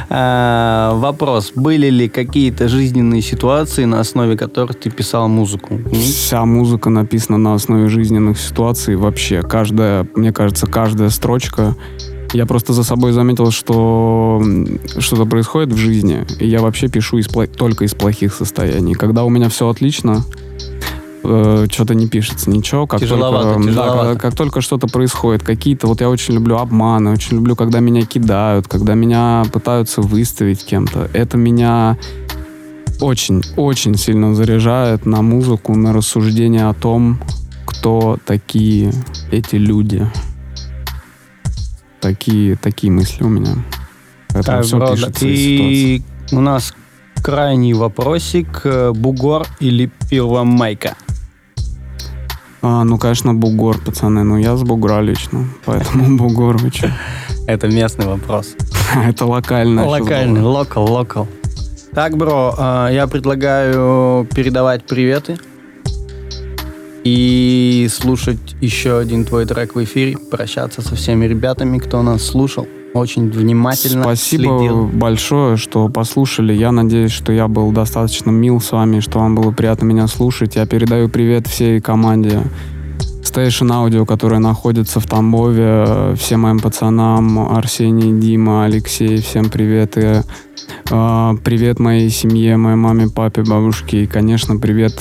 А, 0.10 0.94
вопрос. 0.96 1.54
Были 1.56 1.90
ли 1.90 2.08
какие-то 2.08 2.68
жизненные 2.68 3.22
ситуации, 3.22 3.86
на 3.86 4.00
основе 4.00 4.38
которых 4.38 4.80
ты 4.80 4.90
писал 4.92 5.28
музыку? 5.28 5.80
Вся 5.92 6.46
музыка 6.46 6.90
написана 6.90 7.33
на 7.38 7.54
основе 7.54 7.88
жизненных 7.90 8.40
ситуаций. 8.40 8.96
Вообще, 8.96 9.42
каждая, 9.42 10.08
мне 10.16 10.32
кажется, 10.32 10.68
каждая 10.68 11.10
строчка. 11.10 11.76
Я 12.34 12.46
просто 12.48 12.74
за 12.74 12.84
собой 12.84 13.12
заметил, 13.12 13.52
что 13.52 14.42
что-то 14.98 15.26
происходит 15.26 15.72
в 15.72 15.78
жизни, 15.78 16.26
и 16.40 16.48
я 16.48 16.62
вообще 16.62 16.88
пишу 16.88 17.20
из 17.20 17.28
пла- 17.28 17.46
только 17.48 17.86
из 17.86 17.94
плохих 17.94 18.34
состояний. 18.34 18.96
Когда 18.96 19.24
у 19.24 19.30
меня 19.30 19.50
все 19.50 19.70
отлично, 19.70 20.26
э, 21.24 21.68
что-то 21.72 21.94
не 21.94 22.08
пишется 22.08 22.50
ничего. 22.50 22.88
Как 22.88 23.00
Тяжеловато, 23.00 23.54
только, 23.54 23.60
да, 23.60 23.70
тяжеловато. 23.70 24.14
как, 24.14 24.22
как 24.22 24.36
только 24.36 24.62
что-то 24.62 24.88
происходит, 24.88 25.44
какие-то, 25.44 25.86
вот 25.88 26.02
я 26.02 26.10
очень 26.10 26.34
люблю 26.34 26.58
обманы, 26.58 27.12
очень 27.12 27.38
люблю, 27.38 27.56
когда 27.56 27.80
меня 27.80 28.04
кидают, 28.04 28.68
когда 28.68 28.96
меня 28.96 29.44
пытаются 29.54 30.02
выставить 30.02 30.66
кем-то. 30.66 31.10
Это 31.14 31.38
меня 31.38 31.98
очень-очень 33.00 33.98
сильно 33.98 34.36
заряжает 34.36 35.06
на 35.06 35.22
музыку, 35.22 35.76
на 35.76 35.94
рассуждение 35.94 36.68
о 36.68 36.74
том, 36.74 37.20
кто 37.66 38.18
такие 38.26 38.94
эти 39.32 39.56
люди. 39.56 40.08
Такие, 42.00 42.56
такие 42.56 42.92
мысли 42.92 43.24
у 43.24 43.30
меня. 43.30 43.56
Это 44.30 44.44
Так, 44.44 44.64
все 44.66 44.78
бро, 44.78 44.92
пишется 44.92 45.26
и 45.28 46.02
у 46.32 46.40
нас 46.40 46.74
крайний 47.22 47.74
вопросик. 47.74 48.62
Э, 48.66 48.92
Бугор 48.92 49.46
или 49.60 49.90
Первомайка? 50.10 50.96
А, 52.66 52.86
ну, 52.86 52.98
конечно, 52.98 53.34
бугор, 53.34 53.78
пацаны. 53.80 54.24
Ну, 54.24 54.38
я 54.38 54.56
с 54.56 54.64
бугра 54.64 55.02
лично. 55.02 55.46
Поэтому 55.66 56.18
бугор, 56.18 56.58
вы? 56.58 56.72
Это 57.46 57.68
местный 57.68 58.06
вопрос. 58.06 58.56
Это 58.96 59.26
локально. 59.26 59.86
Локальный, 59.86 60.40
было. 60.40 60.60
локал, 60.60 60.90
локал. 60.90 61.28
Так, 61.96 62.18
бро, 62.18 62.56
а, 62.58 62.90
я 62.90 63.06
предлагаю 63.06 64.26
передавать 64.34 64.84
приветы 64.84 65.38
и 67.04 67.88
слушать 67.92 68.56
еще 68.62 68.98
один 68.98 69.26
твой 69.26 69.46
трек 69.46 69.76
в 69.76 69.84
эфире, 69.84 70.18
прощаться 70.32 70.82
со 70.82 70.96
всеми 70.96 71.26
ребятами, 71.26 71.78
кто 71.78 72.02
нас 72.02 72.24
слушал. 72.24 72.68
Очень 72.96 73.30
внимательно 73.30 74.04
Спасибо 74.04 74.58
следил. 74.60 74.88
большое, 74.88 75.56
что 75.58 75.88
послушали. 75.88 76.54
Я 76.54 76.72
надеюсь, 76.72 77.12
что 77.12 77.32
я 77.32 77.48
был 77.48 77.72
достаточно 77.72 78.32
мил 78.32 78.60
с 78.60 78.72
вами, 78.72 79.00
что 79.00 79.20
вам 79.20 79.36
было 79.36 79.52
приятно 79.52 79.86
меня 79.86 80.08
слушать. 80.08 80.56
Я 80.56 80.66
передаю 80.66 81.10
привет 81.10 81.46
всей 81.46 81.80
команде 81.80 82.42
Station 83.34 83.70
Audio, 83.72 84.06
которая 84.06 84.40
находится 84.40 85.00
в 85.00 85.08
Тамбове, 85.08 86.14
всем 86.16 86.42
моим 86.42 86.60
пацанам, 86.60 87.40
Арсений, 87.52 88.20
Дима, 88.20 88.66
Алексей, 88.66 89.22
всем 89.22 89.50
привет. 89.50 89.98
И, 89.98 90.22
э, 90.92 91.34
привет 91.44 91.80
моей 91.80 92.12
семье, 92.12 92.58
моей 92.58 92.76
маме, 92.76 93.10
папе, 93.10 93.42
бабушке. 93.42 94.04
И, 94.04 94.08
конечно, 94.08 94.58
привет 94.58 94.94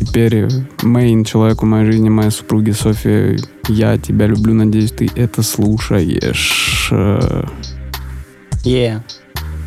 теперь 0.00 0.48
мейн 0.82 1.22
человеку 1.22 1.64
моей 1.64 1.86
жизни, 1.86 2.08
моей 2.08 2.32
супруге 2.32 2.72
Софье. 2.72 3.36
Я 3.68 3.98
тебя 3.98 4.26
люблю, 4.26 4.52
надеюсь, 4.54 4.90
ты 4.90 5.08
это 5.14 5.44
слушаешь. 5.44 6.90
Yeah. 8.64 9.00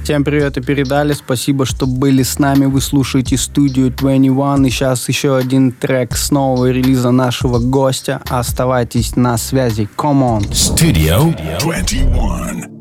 Всем 0.07 0.23
привет 0.23 0.55
и 0.55 0.61
передали. 0.61 1.11
Спасибо, 1.11 1.65
что 1.65 1.85
были 1.85 2.23
с 2.23 2.39
нами. 2.39 2.63
Вы 2.63 2.79
слушаете 2.79 3.35
студию 3.35 3.91
21. 3.91 4.65
И 4.65 4.69
сейчас 4.69 5.09
еще 5.09 5.35
один 5.35 5.73
трек 5.73 6.15
с 6.15 6.31
нового 6.31 6.71
релиза 6.71 7.11
нашего 7.11 7.59
гостя. 7.59 8.21
Оставайтесь 8.29 9.17
на 9.17 9.37
связи. 9.37 9.89
Come 9.97 10.39
on. 10.39 10.49
Studio 10.51 11.35
21. 11.59 12.71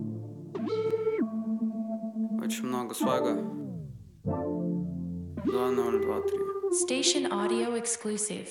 Очень 2.44 2.66
много 2.66 2.94
свага. 2.94 3.38
2023. 5.46 6.38
Station 6.80 7.26
audio 7.32 7.74
exclusive. 7.76 8.46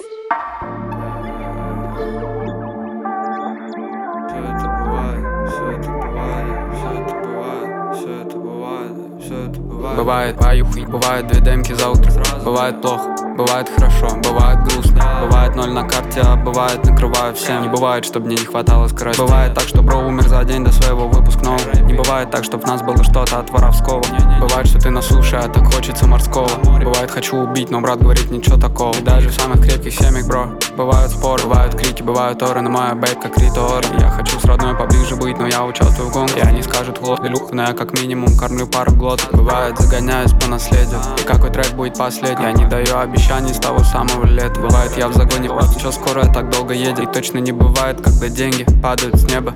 Все 4.28 4.42
это 4.44 4.68
бывает, 4.68 5.24
все 5.48 5.64
это 5.72 5.90
бывает, 5.92 6.76
все 6.76 6.90
это 6.92 7.14
бывает, 7.24 7.75
все 7.96 8.22
это 8.22 8.38
бывает, 8.38 8.92
все 9.22 9.45
бывает. 9.58 10.38
Поюхай, 10.38 10.86
бывает 10.86 11.28
две 11.28 11.42
демки 11.42 11.74
за 11.74 11.90
утро. 11.90 12.12
Бывает 12.44 12.82
плохо, 12.82 13.16
бывает 13.38 13.70
хорошо, 13.76 14.08
бывает 14.24 14.64
грустно. 14.64 15.02
Бывает 15.22 15.56
ноль 15.56 15.72
на 15.72 15.84
карте, 15.84 16.22
а 16.22 16.36
бывает 16.36 16.86
накрываю 16.86 17.34
всем. 17.36 17.64
Не 17.64 17.70
бывает, 17.70 18.06
чтобы 18.06 18.28
мне 18.28 18.36
не 18.36 18.46
хватало 18.46 18.88
скорости. 18.88 19.20
Бывает 19.20 19.54
так, 19.54 19.64
что 19.64 19.82
бро 19.82 20.00
умер 20.00 20.28
за 20.28 20.44
день 20.44 20.64
до 20.64 20.72
своего 20.72 21.08
выпускного 21.08 21.60
Не 21.84 21.94
бывает 21.94 22.32
так, 22.32 22.44
чтобы 22.44 22.64
в 22.64 22.68
нас 22.68 22.82
было 22.82 23.04
что-то 23.04 23.40
от 23.40 23.50
воровского. 23.50 24.04
Бывает, 24.40 24.68
что 24.68 24.80
ты 24.80 24.90
на 24.90 25.02
суше, 25.02 25.38
а 25.38 25.48
так 25.48 25.66
хочется 25.74 26.08
морского. 26.08 26.50
Бывает, 26.64 27.10
хочу 27.10 27.38
убить, 27.38 27.70
но 27.72 27.82
брат 27.82 28.02
говорит 28.02 28.30
ничего 28.32 28.58
такого. 28.58 28.96
Даже 29.02 29.30
в 29.30 29.34
самых 29.34 29.62
крепких 29.62 29.94
семьях, 29.94 30.28
бро 30.28 30.50
Бывают 30.78 31.12
споры, 31.12 31.44
бывают 31.44 31.76
крики, 31.76 32.04
бывают 32.04 32.42
оры. 32.44 32.62
На 32.62 32.70
моя 32.70 32.96
бейб, 32.96 33.20
как 33.20 33.38
Рита 33.38 33.82
Я 34.00 34.10
хочу 34.10 34.40
с 34.40 34.46
родной 34.46 34.76
поближе 34.76 35.16
быть, 35.16 35.38
но 35.40 35.48
я 35.48 35.64
участвую 35.64 36.10
в 36.10 36.14
гонке. 36.14 36.40
И 36.40 36.42
они 36.42 36.62
скажут 36.62 37.00
в 37.00 37.04
лоб, 37.04 37.24
Илюх, 37.24 37.52
но 37.52 37.64
я 37.64 37.74
как 37.74 38.00
минимум 38.00 38.38
кормлю 38.38 38.68
пару 38.68 38.92
глоток 38.92 39.34
Бывает, 39.46 39.78
загоняюсь 39.78 40.32
по 40.32 40.48
наследию. 40.48 41.00
И 41.22 41.24
какой 41.24 41.52
трек 41.52 41.72
будет 41.74 41.96
последний? 41.96 42.46
Я 42.46 42.52
не 42.52 42.66
даю 42.66 42.98
обещаний 42.98 43.54
с 43.54 43.60
того 43.60 43.84
самого 43.84 44.26
лета. 44.26 44.60
Бывает, 44.60 44.98
я 44.98 45.08
в 45.08 45.14
загоне, 45.14 45.52
что 45.78 45.92
скорая 45.92 46.34
так 46.34 46.50
долго 46.50 46.74
едет 46.74 46.98
И 46.98 47.06
точно 47.06 47.38
не 47.38 47.52
бывает, 47.52 48.02
когда 48.02 48.28
деньги 48.28 48.66
падают 48.82 49.20
с 49.20 49.24
неба. 49.32 49.56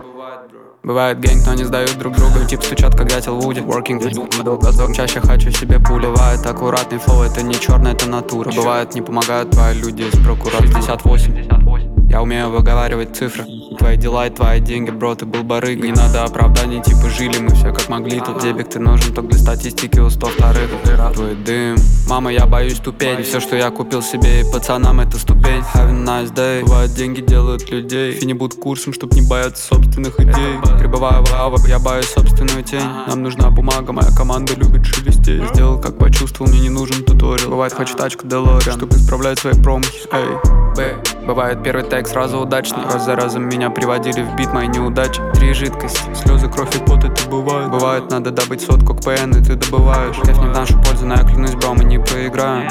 Бывает 0.83 1.19
гэнг, 1.19 1.43
но 1.47 1.55
не 1.55 1.63
сдают 1.63 1.97
друг 1.97 2.15
друга. 2.15 2.45
Тип 2.45 2.61
стучат, 2.61 2.95
как 2.95 3.07
дятел 3.07 3.39
Вуди 3.39 3.61
Working 3.61 4.43
долгозор 4.43 4.93
Чаще 4.93 5.21
хочу 5.21 5.51
себе 5.51 5.79
пули 5.79 6.05
Бывает 6.05 6.45
аккуратный 6.45 6.99
флоу, 6.99 7.23
это 7.23 7.41
не 7.41 7.55
черный, 7.55 7.93
это 7.93 8.07
натура 8.07 8.51
Бывает 8.51 8.93
не 8.93 9.01
помогают 9.01 9.51
твои 9.51 9.73
люди 9.73 10.03
из 10.03 10.23
прокурора 10.23 10.67
68 10.67 11.88
Я 12.09 12.23
умею 12.23 12.49
выговаривать 12.49 13.15
цифры. 13.15 13.45
Твои 13.77 13.95
дела 13.95 14.25
и 14.25 14.31
твои 14.31 14.59
деньги, 14.59 14.89
бро, 14.89 15.13
ты 15.13 15.25
был 15.25 15.43
барыга 15.43 15.85
Не 15.85 15.93
надо 15.93 16.23
оправданий, 16.23 16.81
типа 16.81 17.07
жили 17.07 17.37
мы 17.37 17.53
все 17.53 17.71
как 17.71 17.87
могли. 17.87 18.19
Тут 18.19 18.41
дебик 18.41 18.67
ты 18.67 18.79
нужен 18.79 19.13
только 19.13 19.29
для 19.29 19.39
статистики 19.39 19.99
у 19.99 20.09
100 20.09 20.27
вторых. 20.27 20.69
Твой 21.13 21.35
дым, 21.35 21.77
мама, 22.09 22.33
я 22.33 22.47
боюсь 22.47 22.79
тупеть. 22.79 23.19
И 23.19 23.23
все, 23.23 23.39
что 23.39 23.55
я 23.55 23.69
купил 23.69 24.01
себе 24.01 24.41
и 24.41 24.51
пацанам, 24.51 24.99
это 24.99 25.19
ступень. 25.19 25.61
Have 25.75 25.89
a 25.89 25.93
nice 25.93 26.33
day. 26.33 26.63
Бывает, 26.63 26.93
деньги 26.95 27.21
делают 27.21 27.69
людей. 27.69 28.13
И 28.13 28.25
не 28.25 28.33
будут 28.33 28.59
курсом, 28.59 28.91
чтоб 28.91 29.13
не 29.13 29.21
бояться 29.21 29.67
собственных 29.67 30.19
идей. 30.19 30.59
Прибываю 30.79 31.23
в 31.23 31.31
лаву, 31.31 31.57
я 31.67 31.77
боюсь 31.77 32.07
собственную 32.07 32.63
тень. 32.63 32.81
Нам 33.07 33.21
нужна 33.21 33.51
бумага, 33.51 33.93
моя 33.93 34.09
команда 34.17 34.55
любит 34.55 34.83
шелестеть 34.83 35.43
Сделал, 35.53 35.79
как 35.79 35.99
почувствовал, 35.99 36.51
мне 36.51 36.61
не 36.61 36.69
нужен 36.69 37.03
туториал. 37.03 37.49
Бывает, 37.49 37.73
хочу 37.73 37.95
тачку 37.95 38.27
Делориан, 38.27 38.61
чтобы 38.61 38.95
исправлять 38.95 39.37
свои 39.37 39.53
промахи. 39.53 40.07
Эй, 40.11 40.75
Б. 40.75 41.18
Бывает, 41.25 41.63
первый 41.63 41.83
тег 41.83 42.07
сразу 42.07 42.39
удачный 42.39 42.83
Раз 42.85 43.05
за 43.05 43.15
разом 43.15 43.47
меня 43.47 43.69
приводили 43.69 44.21
в 44.21 44.35
бит 44.35 44.51
мои 44.53 44.67
неудачи 44.67 45.21
Три 45.33 45.53
жидкости, 45.53 46.13
слезы, 46.13 46.49
кровь 46.49 46.75
и 46.75 46.79
пот, 46.79 47.03
это 47.03 47.29
бывает 47.29 47.69
Бывает, 47.69 48.09
надо 48.09 48.31
добыть 48.31 48.61
сотку 48.61 48.95
к 48.95 49.01
ПН, 49.01 49.31
и 49.37 49.43
ты 49.43 49.55
добываешь 49.55 50.17
Кайф 50.17 50.37
не 50.39 50.47
в 50.47 50.53
нашу 50.53 50.73
пользу, 50.81 51.05
но 51.05 51.15
я 51.15 51.23
клянусь, 51.23 51.55
бро, 51.55 51.73
мы 51.73 51.83
не 51.83 51.99
проиграем 51.99 52.69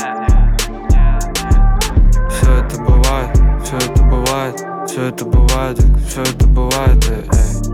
Все 2.30 2.52
это 2.52 2.80
бывает, 2.82 3.36
все 3.62 3.76
это 3.76 4.02
бывает, 4.02 4.64
все 4.86 5.04
это 5.04 5.24
бывает, 5.24 5.78
все 6.08 6.22
это 6.22 6.46
бывает, 6.46 7.10
эй, 7.10 7.18
эй. 7.18 7.68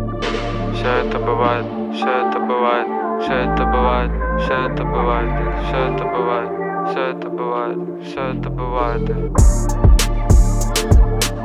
Все 0.74 0.88
это 0.88 1.18
бывает, 1.18 1.66
все 1.94 2.28
это 2.28 2.40
бывает, 2.40 2.86
все 3.22 3.32
это 3.32 3.64
бывает, 3.64 4.10
все 4.42 4.54
это 4.54 4.84
бывает, 4.84 5.30
все 5.64 5.78
это 5.78 6.04
бывает, 6.04 6.50
все 6.90 7.00
это 7.10 7.28
бывает, 7.30 7.78
все 8.02 8.20
это 8.20 8.50
бывает. 8.50 10.13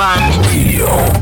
One. 0.00 0.40
Radio. 0.46 1.19